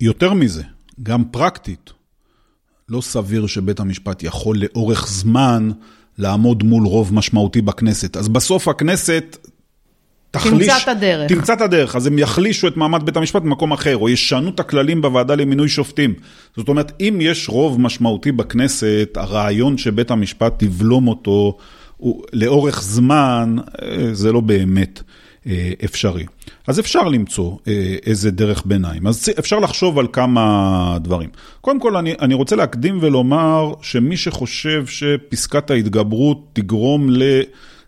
[0.00, 0.62] יותר מזה,
[1.02, 1.90] גם פרקטית,
[2.88, 5.70] לא סביר שבית המשפט יכול לאורך זמן
[6.18, 8.16] לעמוד מול רוב משמעותי בכנסת.
[8.16, 9.36] אז בסוף הכנסת
[10.30, 10.68] תחליש...
[10.68, 11.28] תמצא את הדרך.
[11.32, 14.60] תמצא את הדרך, אז הם יחלישו את מעמד בית המשפט במקום אחר, או ישנו את
[14.60, 16.14] הכללים בוועדה למינוי שופטים.
[16.56, 21.56] זאת אומרת, אם יש רוב משמעותי בכנסת, הרעיון שבית המשפט יבלום אותו
[21.96, 25.02] הוא, לאורך זמן, אה, זה לא באמת
[25.46, 26.24] אה, אפשרי.
[26.66, 29.06] אז אפשר למצוא אה, איזה דרך ביניים.
[29.06, 31.28] אז אפשר לחשוב על כמה דברים.
[31.60, 37.22] קודם כל, אני, אני רוצה להקדים ולומר שמי שחושב שפסקת ההתגברות תגרום ל...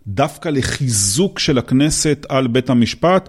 [0.07, 3.28] דווקא לחיזוק של הכנסת על בית המשפט,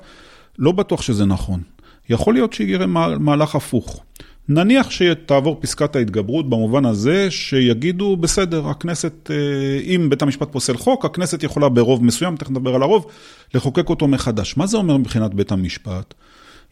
[0.60, 1.62] לא בטוח שזה נכון.
[2.10, 2.86] יכול להיות שיראה
[3.20, 4.04] מהלך הפוך.
[4.50, 9.36] נניח שתעבור פסקת ההתגברות במובן הזה שיגידו, בסדר, הכנסת, אה,
[9.84, 13.06] אם בית המשפט פוסל חוק, הכנסת יכולה ברוב מסוים, תכף נדבר על הרוב,
[13.54, 14.58] לחוקק אותו מחדש.
[14.58, 16.14] מה זה אומר מבחינת בית המשפט?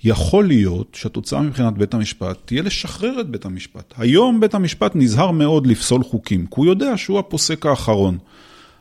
[0.03, 3.93] יכול להיות שהתוצאה מבחינת בית המשפט תהיה לשחרר את בית המשפט.
[3.97, 8.17] היום בית המשפט נזהר מאוד לפסול חוקים, כי הוא יודע שהוא הפוסק האחרון.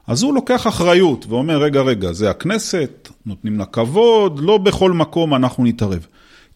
[0.09, 5.35] אז הוא לוקח אחריות ואומר, רגע, רגע, זה הכנסת, נותנים לה כבוד, לא בכל מקום
[5.35, 6.07] אנחנו נתערב.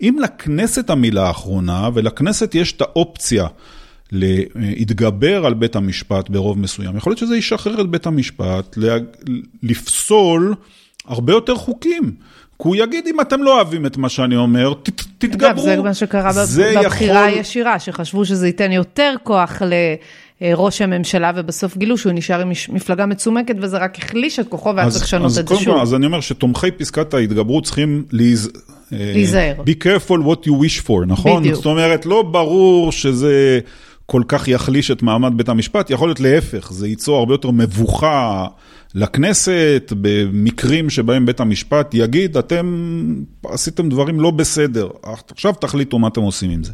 [0.02, 3.46] אם לכנסת המילה האחרונה, ולכנסת יש את האופציה
[4.12, 8.78] להתגבר על בית המשפט ברוב מסוים, יכול להיות שזה ישחרר את בית המשפט
[9.62, 10.54] לפסול
[11.06, 12.12] הרבה יותר חוקים.
[12.62, 14.88] כי הוא יגיד, אם אתם לא אוהבים את מה שאני אומר, ת,
[15.18, 15.48] תתגברו.
[15.48, 17.38] אגב, זה מה שקרה בבחירה יכול...
[17.38, 19.72] הישירה, שחשבו שזה ייתן יותר כוח ל...
[20.54, 24.90] ראש הממשלה, ובסוף גילו שהוא נשאר עם מפלגה מצומקת, וזה רק החליש את כוחו, והיה
[24.90, 25.76] צריך לשנות את זה שוב.
[25.76, 28.50] אז אני אומר שתומכי פסקת ההתגברות צריכים להיז...
[28.92, 29.54] להיזהר.
[29.58, 31.40] be careful what you wish for, נכון?
[31.40, 31.54] בדיוק.
[31.54, 33.60] זאת אומרת, לא ברור שזה
[34.06, 38.46] כל כך יחליש את מעמד בית המשפט, יכול להיות להפך, זה ייצור הרבה יותר מבוכה
[38.94, 43.14] לכנסת, במקרים שבהם בית המשפט יגיד, אתם
[43.48, 44.88] עשיתם דברים לא בסדר,
[45.30, 46.72] עכשיו תחליטו מה אתם עושים עם זה.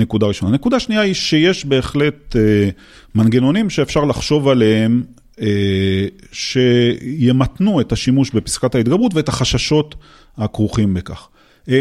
[0.00, 0.52] נקודה ראשונה.
[0.52, 2.68] נקודה שנייה היא שיש בהחלט אה,
[3.14, 5.02] מנגנונים שאפשר לחשוב עליהם,
[5.40, 9.94] אה, שימתנו את השימוש בפסקת ההתגברות ואת החששות
[10.36, 11.28] הכרוכים בכך.
[11.68, 11.80] אה,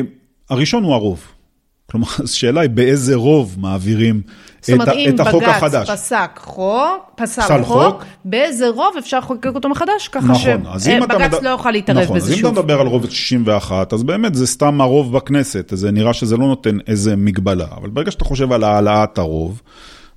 [0.49, 1.28] הראשון הוא הרוב.
[1.91, 4.21] כלומר, השאלה היא באיזה רוב מעבירים
[4.59, 5.89] את, אומרת, את החוק החדש.
[5.89, 10.07] זאת אומרת, אם בג"ץ פסק חוק, פסל חוק, חוק, באיזה רוב אפשר לחוקק אותו מחדש,
[10.07, 11.43] ככה נכון, שבג"ץ מד...
[11.43, 12.39] לא יוכל להתערב נכון, בזה שוב.
[12.39, 12.45] שוב.
[12.45, 16.13] אז אם אתה מדבר על רוב 61, אז באמת זה סתם הרוב בכנסת, זה נראה
[16.13, 19.61] שזה לא נותן איזה מגבלה, אבל ברגע שאתה חושב על העלאת הרוב,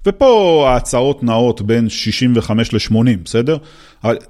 [0.06, 3.56] ופה ההצעות נעות בין 65 ל-80, בסדר?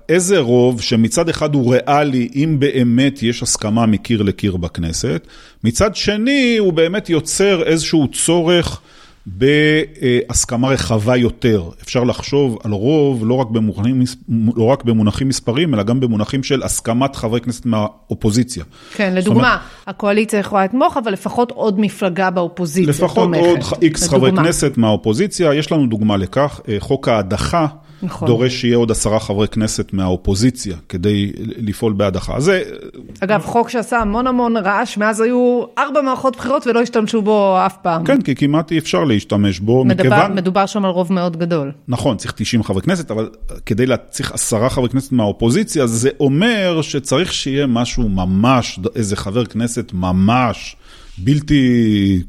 [0.08, 5.26] איזה רוב שמצד אחד הוא ריאלי, אם באמת יש הסכמה מקיר לקיר בכנסת,
[5.64, 8.80] מצד שני הוא באמת יוצר איזשהו צורך
[9.26, 11.64] בהסכמה רחבה יותר.
[11.82, 14.02] אפשר לחשוב על רוב לא רק במונחים,
[14.56, 18.64] לא רק במונחים מספרים, אלא גם במונחים של הסכמת חברי כנסת מהאופוזיציה.
[18.94, 23.58] כן, לדוגמה, אומרת, הקואליציה יכולה לתמוך, אבל לפחות עוד מפלגה באופוזיציה לפחות תומכת.
[23.58, 25.54] לפחות עוד איקס חברי כנסת מהאופוזיציה.
[25.54, 27.66] יש לנו דוגמה לכך, חוק ההדחה.
[28.02, 28.28] נכון.
[28.28, 32.40] דורש שיהיה עוד עשרה חברי כנסת מהאופוזיציה כדי לפעול בהדחה.
[32.40, 32.62] זה...
[33.20, 37.76] אגב, חוק שעשה המון המון רעש, מאז היו ארבע מערכות בחירות ולא השתמשו בו אף
[37.82, 38.04] פעם.
[38.04, 40.34] כן, כי כמעט אי אפשר להשתמש בו, מדבר, מכיוון...
[40.34, 41.72] מדובר שם על רוב מאוד גדול.
[41.88, 43.30] נכון, צריך 90 חברי כנסת, אבל
[43.66, 49.92] כדי להצליח עשרה חברי כנסת מהאופוזיציה, זה אומר שצריך שיהיה משהו ממש, איזה חבר כנסת
[49.94, 50.76] ממש
[51.18, 52.22] בלתי...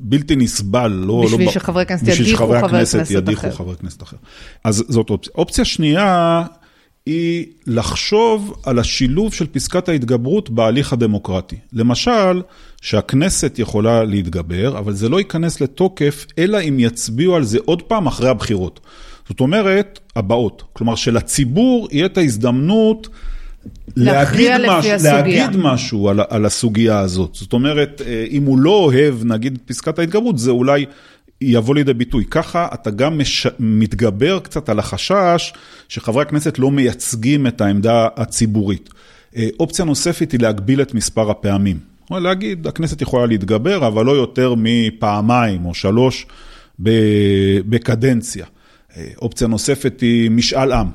[0.00, 1.22] בלתי נסבל, לא...
[1.24, 3.56] בשביל לא, שחברי כנסת ידיחו חבר כנסת ידיחו אחר.
[3.56, 4.16] חבר כנסת אחר.
[4.64, 5.32] אז זאת אופציה.
[5.34, 6.44] אופציה שנייה
[7.06, 11.56] היא לחשוב על השילוב של פסקת ההתגברות בהליך הדמוקרטי.
[11.72, 12.42] למשל,
[12.82, 18.06] שהכנסת יכולה להתגבר, אבל זה לא ייכנס לתוקף, אלא אם יצביעו על זה עוד פעם
[18.06, 18.80] אחרי הבחירות.
[19.28, 20.62] זאת אומרת, הבאות.
[20.72, 23.08] כלומר, שלציבור יהיה את ההזדמנות
[23.96, 27.30] להגיד, מש, להגיד משהו על, על הסוגיה הזאת.
[27.34, 30.86] זאת אומרת, אם הוא לא אוהב, נגיד, פסקת ההתגברות, זה אולי
[31.40, 32.24] יבוא לידי ביטוי.
[32.30, 33.46] ככה אתה גם מש...
[33.58, 35.52] מתגבר קצת על החשש
[35.88, 38.90] שחברי הכנסת לא מייצגים את העמדה הציבורית.
[39.60, 41.78] אופציה נוספת היא להגביל את מספר הפעמים.
[42.10, 46.26] להגיד, הכנסת יכולה להתגבר, אבל לא יותר מפעמיים או שלוש
[47.68, 48.46] בקדנציה.
[49.22, 50.86] אופציה נוספת היא משאל עם.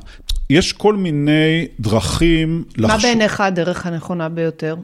[0.50, 3.02] יש כל מיני דרכים מה לחשוב...
[3.02, 4.76] בעיניך הדרך הנכונה ביותר?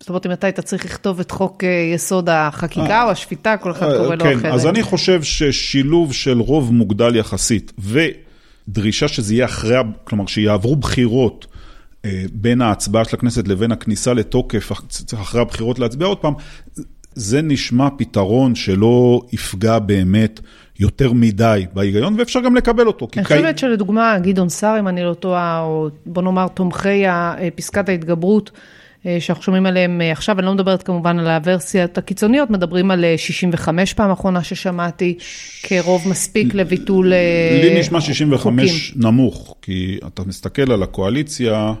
[0.00, 1.62] זאת אומרת, אם אתה היית צריך לכתוב את חוק
[1.94, 4.52] יסוד החקיקה או השפיטה, כל אחד קורא לו כן, אחרת.
[4.52, 11.46] אז אני חושב ששילוב של רוב מוגדל יחסית ודרישה שזה יהיה אחרי, כלומר שיעברו בחירות
[12.32, 16.34] בין ההצבעה של הכנסת לבין הכניסה לתוקף, צריך אחרי הבחירות להצביע עוד פעם,
[17.14, 20.40] זה נשמע פתרון שלא יפגע באמת
[20.80, 23.08] יותר מדי בהיגיון, ואפשר גם לקבל אותו.
[23.16, 27.04] אני חושבת שלדוגמה, גדעון סער, אם אני לא טועה, או בוא נאמר תומכי
[27.54, 28.50] פסקת ההתגברות,
[29.06, 33.04] אה, שאנחנו שומעים עליהם אה, עכשיו, אני לא מדברת כמובן על הוורסיות הקיצוניות, מדברים על
[33.04, 35.18] אה, 65 פעם אחרונה ששמעתי,
[35.62, 39.02] כרוב מספיק לביטול אה, לי נשמע 65 חוקים.
[39.02, 41.72] נמוך, כי אתה מסתכל על הקואליציה,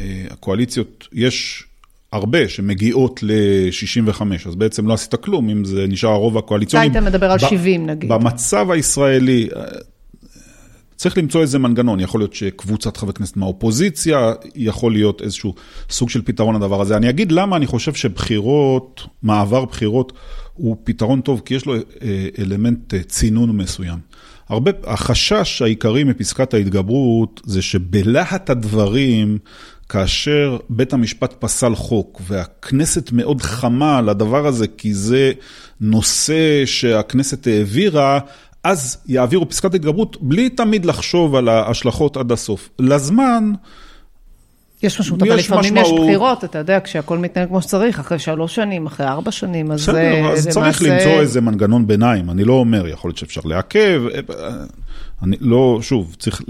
[0.00, 1.64] אה, הקואליציות, יש
[2.12, 6.84] הרבה שמגיעות ל-65, אז בעצם לא עשית כלום אם זה נשאר הרוב אתה הקואליציוני.
[6.84, 8.12] היית מדבר על ב- 70 נגיד.
[8.12, 9.62] במצב הישראלי, אה,
[10.96, 15.54] צריך למצוא איזה מנגנון, יכול להיות שקבוצת חברי כנסת מהאופוזיציה, יכול להיות איזשהו
[15.90, 16.96] סוג של פתרון לדבר הזה.
[16.96, 20.12] אני אגיד למה אני חושב שבחירות, מעבר בחירות,
[20.54, 21.80] הוא פתרון טוב, כי יש לו אה,
[22.38, 23.98] אלמנט אה, צינון מסוים.
[24.48, 29.38] הרבה, החשש העיקרי מפסקת ההתגברות זה שבלהט הדברים,
[29.88, 35.32] כאשר בית המשפט פסל חוק והכנסת מאוד חמה על הדבר הזה, כי זה
[35.80, 38.18] נושא שהכנסת העבירה,
[38.64, 42.68] אז יעבירו פסקת התגברות בלי תמיד לחשוב על ההשלכות עד הסוף.
[42.78, 43.52] לזמן,
[44.82, 45.88] יש משמעות, אבל יש לפעמים יש.
[45.92, 50.36] בחירות, אתה יודע, כשהכול מתנהל כמו שצריך, אחרי שלוש שנים, אחרי ארבע שנים, אז בסדר,
[50.36, 52.30] זה אז צריך למצוא איזה מנגנון ביניים.
[52.30, 54.50] אני לא אומר, יכול להיות שאפשר לעכב, אה,
[55.22, 56.42] אני לא, שוב, צריך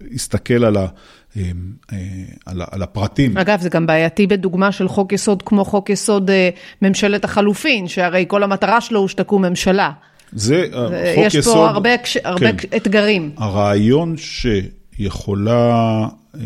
[0.00, 0.88] להסתכל על, ה, אה, אה,
[1.36, 3.38] על, ה, על הפרטים.
[3.38, 6.48] אגב, זה גם בעייתי בדוגמה של חוק יסוד כמו חוק יסוד אה,
[6.82, 9.90] ממשלת החלופין, שהרי כל המטרה שלו הוא שתקום ממשלה.
[10.32, 12.68] זה, אה, זה- חוק יש יסוד, פה הרבה, הקש- הרבה כן.
[12.76, 13.30] אתגרים.
[13.36, 16.40] הרעיון שיכולה אה,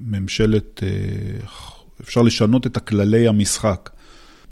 [0.00, 0.88] ממשלת, אה,
[2.00, 3.90] אפשר לשנות את הכללי המשחק,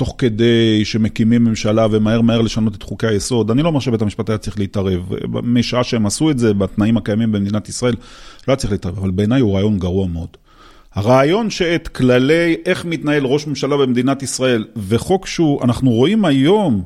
[0.01, 4.29] תוך כדי שמקימים ממשלה ומהר מהר לשנות את חוקי היסוד, אני לא אומר שבית המשפט
[4.29, 5.13] היה צריך להתערב.
[5.43, 7.95] משעה שהם עשו את זה, בתנאים הקיימים במדינת ישראל,
[8.49, 10.29] לא היה צריך להתערב, אבל בעיניי הוא רעיון גרוע מאוד.
[10.95, 16.83] הרעיון שאת כללי איך מתנהל ראש ממשלה במדינת ישראל, וחוק שהוא, אנחנו רואים היום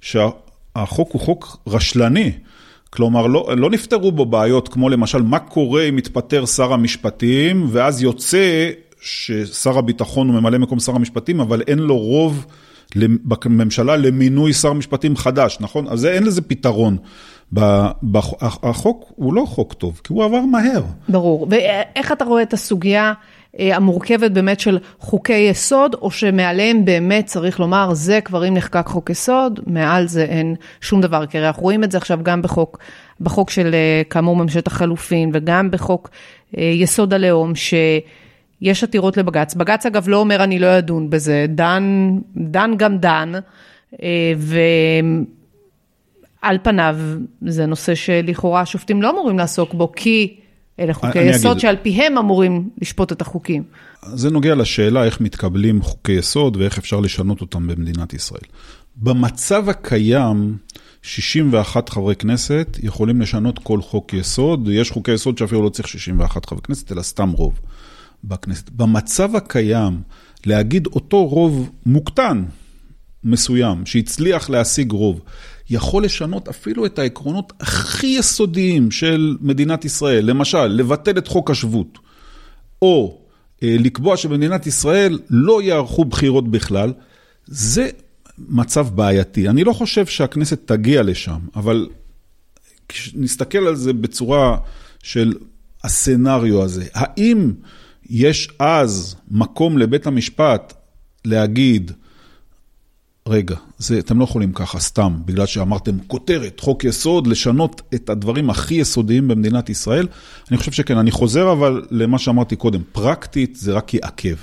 [0.00, 2.32] שהחוק הוא חוק רשלני.
[2.90, 8.02] כלומר, לא, לא נפתרו בו בעיות כמו למשל, מה קורה אם מתפטר שר המשפטים, ואז
[8.02, 8.70] יוצא
[9.00, 12.46] ששר הביטחון הוא ממלא מקום שר המשפטים, אבל אין לו רוב
[12.96, 15.88] בממשלה למינוי שר משפטים חדש, נכון?
[15.88, 16.96] אז אין לזה פתרון.
[18.62, 20.82] החוק הוא לא חוק טוב, כי הוא עבר מהר.
[21.08, 21.46] ברור.
[21.50, 23.12] ואיך אתה רואה את הסוגיה
[23.58, 28.86] אה, המורכבת באמת של חוקי יסוד, או שמעליהם באמת צריך לומר, זה כבר אם נחקק
[28.86, 31.26] חוק יסוד, מעל זה אין שום דבר.
[31.26, 32.78] כי הרי אנחנו רואים את זה עכשיו גם בחוק,
[33.20, 36.10] בחוק של אה, כאמור ממשלת החלופין, וגם בחוק
[36.58, 37.52] אה, יסוד הלאום,
[38.62, 39.54] שיש עתירות לבג"ץ.
[39.54, 43.32] בג"ץ אגב לא אומר אני לא אדון בזה, דן, דן גם דן,
[44.02, 44.58] אה, ו...
[46.42, 46.96] על פניו,
[47.46, 50.36] זה נושא שלכאורה השופטים לא אמורים לעסוק בו, כי
[50.80, 51.60] אלה חוקי אני יסוד.
[51.60, 53.62] שעל פיהם אמורים לשפוט את החוקים.
[54.14, 58.42] זה נוגע לשאלה איך מתקבלים חוקי יסוד ואיך אפשר לשנות אותם במדינת ישראל.
[58.96, 60.56] במצב הקיים,
[61.02, 66.46] 61 חברי כנסת יכולים לשנות כל חוק יסוד, יש חוקי יסוד שאפילו לא צריך 61
[66.46, 67.60] חברי כנסת, אלא סתם רוב
[68.26, 68.70] בכנסת.
[68.70, 70.00] במצב הקיים,
[70.46, 72.44] להגיד אותו רוב מוקטן,
[73.24, 75.20] מסוים, שהצליח להשיג רוב,
[75.70, 80.24] יכול לשנות אפילו את העקרונות הכי יסודיים של מדינת ישראל.
[80.24, 81.98] למשל, לבטל את חוק השבות,
[82.82, 83.20] או
[83.62, 86.92] אה, לקבוע שבמדינת ישראל לא יערכו בחירות בכלל,
[87.46, 87.88] זה
[88.38, 89.48] מצב בעייתי.
[89.48, 91.88] אני לא חושב שהכנסת תגיע לשם, אבל
[92.88, 94.58] כשנסתכל על זה בצורה
[95.02, 95.34] של
[95.84, 97.52] הסצנריו הזה, האם
[98.10, 100.74] יש אז מקום לבית המשפט
[101.24, 101.92] להגיד,
[103.28, 108.50] רגע, זה, אתם לא יכולים ככה סתם, בגלל שאמרתם כותרת, חוק יסוד, לשנות את הדברים
[108.50, 110.06] הכי יסודיים במדינת ישראל?
[110.50, 110.98] אני חושב שכן.
[110.98, 114.36] אני חוזר אבל למה שאמרתי קודם, פרקטית זה רק יעכב.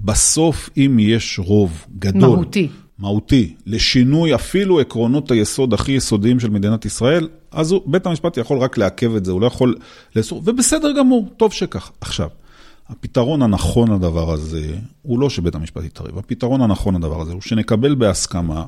[0.00, 2.68] בסוף, אם יש רוב גדול, מהותי.
[2.98, 8.58] מהותי, לשינוי אפילו עקרונות היסוד הכי יסודיים של מדינת ישראל, אז הוא, בית המשפט יכול
[8.58, 9.76] רק לעכב את זה, הוא לא יכול
[10.16, 11.90] לאסור, ובסדר גמור, טוב שכך.
[12.00, 12.28] עכשיו,
[12.90, 14.66] הפתרון הנכון לדבר הזה,
[15.02, 18.64] הוא לא שבית המשפט יתערב, הפתרון הנכון לדבר הזה הוא שנקבל בהסכמה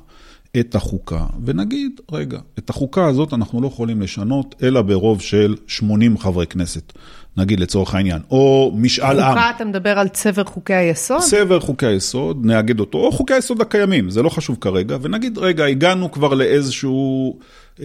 [0.61, 6.18] את החוקה, ונגיד, רגע, את החוקה הזאת אנחנו לא יכולים לשנות, אלא ברוב של 80
[6.18, 6.93] חברי כנסת,
[7.37, 9.35] נגיד לצורך העניין, או משאל עם.
[9.35, 11.20] חוקה, אתה מדבר על צבר חוקי היסוד?
[11.20, 15.64] סבר חוקי היסוד, נאגד אותו, או חוקי היסוד הקיימים, זה לא חשוב כרגע, ונגיד, רגע,
[15.64, 17.39] הגענו כבר לאיזשהו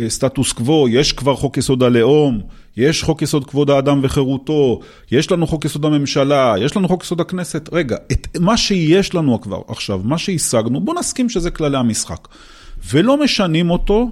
[0.08, 2.42] סטטוס קוו, יש כבר חוק יסוד הלאום,
[2.78, 4.80] יש חוק יסוד כבוד האדם וחירותו,
[5.12, 9.42] יש לנו חוק יסוד הממשלה, יש לנו חוק יסוד הכנסת, רגע, את מה שיש לנו
[9.42, 12.28] כבר עכשיו, מה שהשגנו, בוא נסכים שזה כללי המשחק.
[12.92, 14.12] ולא משנים אותו,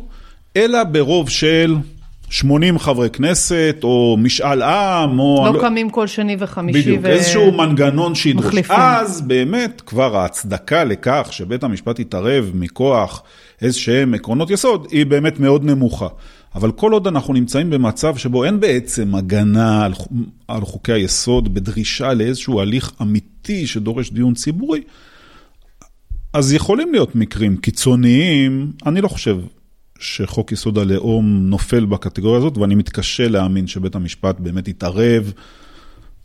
[0.57, 1.75] אלא ברוב של
[2.35, 5.51] 80 חברי כנסת, או משאל עם, או...
[5.53, 7.07] לא קמים כל שני וחמישי בדיוק, ו...
[7.07, 8.45] איזשהו מנגנון שידרוש.
[8.45, 8.75] מחליפים.
[8.79, 13.23] אז באמת כבר ההצדקה לכך שבית המשפט יתערב מכוח
[13.61, 16.07] איזה שהם עקרונות יסוד, היא באמת מאוד נמוכה.
[16.55, 19.93] אבל כל עוד אנחנו נמצאים במצב שבו אין בעצם הגנה על,
[20.47, 24.81] על חוקי היסוד בדרישה לאיזשהו הליך אמיתי שדורש דיון ציבורי,
[26.33, 29.37] אז יכולים להיות מקרים קיצוניים, אני לא חושב
[29.99, 35.33] שחוק יסוד הלאום נופל בקטגוריה הזאת, ואני מתקשה להאמין שבית המשפט באמת יתערב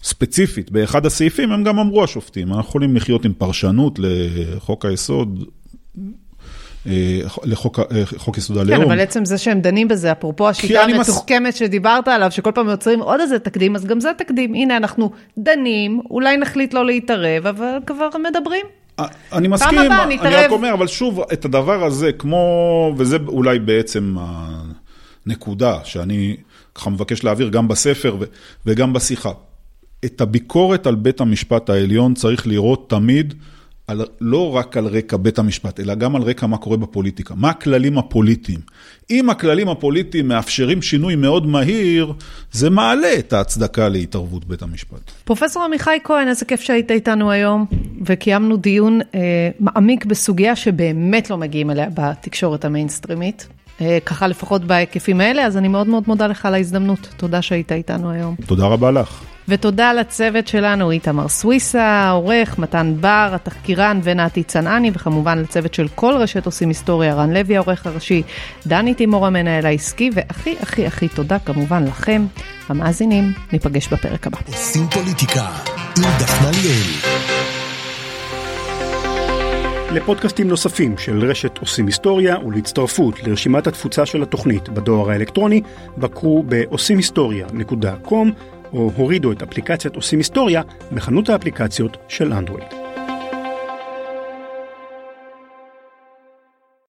[0.03, 0.71] ספציפית.
[0.71, 5.45] באחד הסעיפים הם גם אמרו השופטים, אנחנו יכולים לחיות עם פרשנות לחוק היסוד.
[6.87, 8.03] אה, לחוק אה,
[8.37, 8.77] יסוד הלאום.
[8.77, 11.55] כן, אבל עצם זה שהם דנים בזה, אפרופו השיטה המתוחכמת מס...
[11.55, 14.55] שדיברת עליו, שכל פעם יוצרים עוד איזה תקדים, אז גם זה תקדים.
[14.55, 18.67] הנה, אנחנו דנים, אולי נחליט לא להתערב, אבל כבר מדברים.
[19.33, 24.17] אני מסכים, אני רק אומר, אבל שוב, את הדבר הזה, כמו, וזה אולי בעצם
[25.27, 26.37] הנקודה שאני
[26.75, 28.17] ככה מבקש להעביר גם בספר
[28.67, 29.31] וגם בשיחה.
[30.05, 33.35] את הביקורת על בית המשפט העליון צריך לראות תמיד
[34.21, 37.35] לא רק על רקע בית המשפט, אלא גם על רקע מה קורה בפוליטיקה.
[37.35, 38.61] מה הכללים הפוליטיים?
[39.11, 42.13] אם הכללים הפוליטיים מאפשרים שינוי מאוד מהיר,
[42.53, 45.11] זה מעלה את ההצדקה להתערבות בית המשפט.
[45.25, 47.67] פרופסור עמיחי כהן, איזה כיף שהיית איתנו היום,
[48.07, 49.21] וקיימנו דיון אה,
[49.61, 53.49] מעמיק בסוגיה שבאמת לא מגיעים אליה בתקשורת המיינסטרימית.
[53.81, 57.09] אה, ככה לפחות בהיקפים האלה, אז אני מאוד מאוד מודה לך על ההזדמנות.
[57.17, 58.35] תודה שהיית איתנו היום.
[58.47, 59.30] תודה רבה לך.
[59.51, 66.15] ותודה לצוות שלנו, איתמר סוויסה, העורך, מתן בר, התחקירן ונתי צנעני, וכמובן לצוות של כל
[66.17, 68.23] רשת עושים היסטוריה, רן לוי העורך הראשי,
[68.67, 72.27] דני תימור המנהל העסקי, והכי הכי הכי תודה כמובן לכם,
[72.69, 73.33] המאזינים.
[73.53, 74.39] ניפגש בפרק הבא.
[74.47, 75.49] עושים פוליטיקה
[75.97, 77.21] עם דפנה ליאל.
[79.93, 85.61] לפודקאסטים נוספים של רשת עושים היסטוריה ולהצטרפות לרשימת התפוצה של התוכנית בדואר האלקטרוני,
[85.99, 90.63] בקרו ב-עושימהיסטוריה.com או הורידו את אפליקציית עושים היסטוריה
[90.93, 92.80] בחנות האפליקציות של אנדרואיד.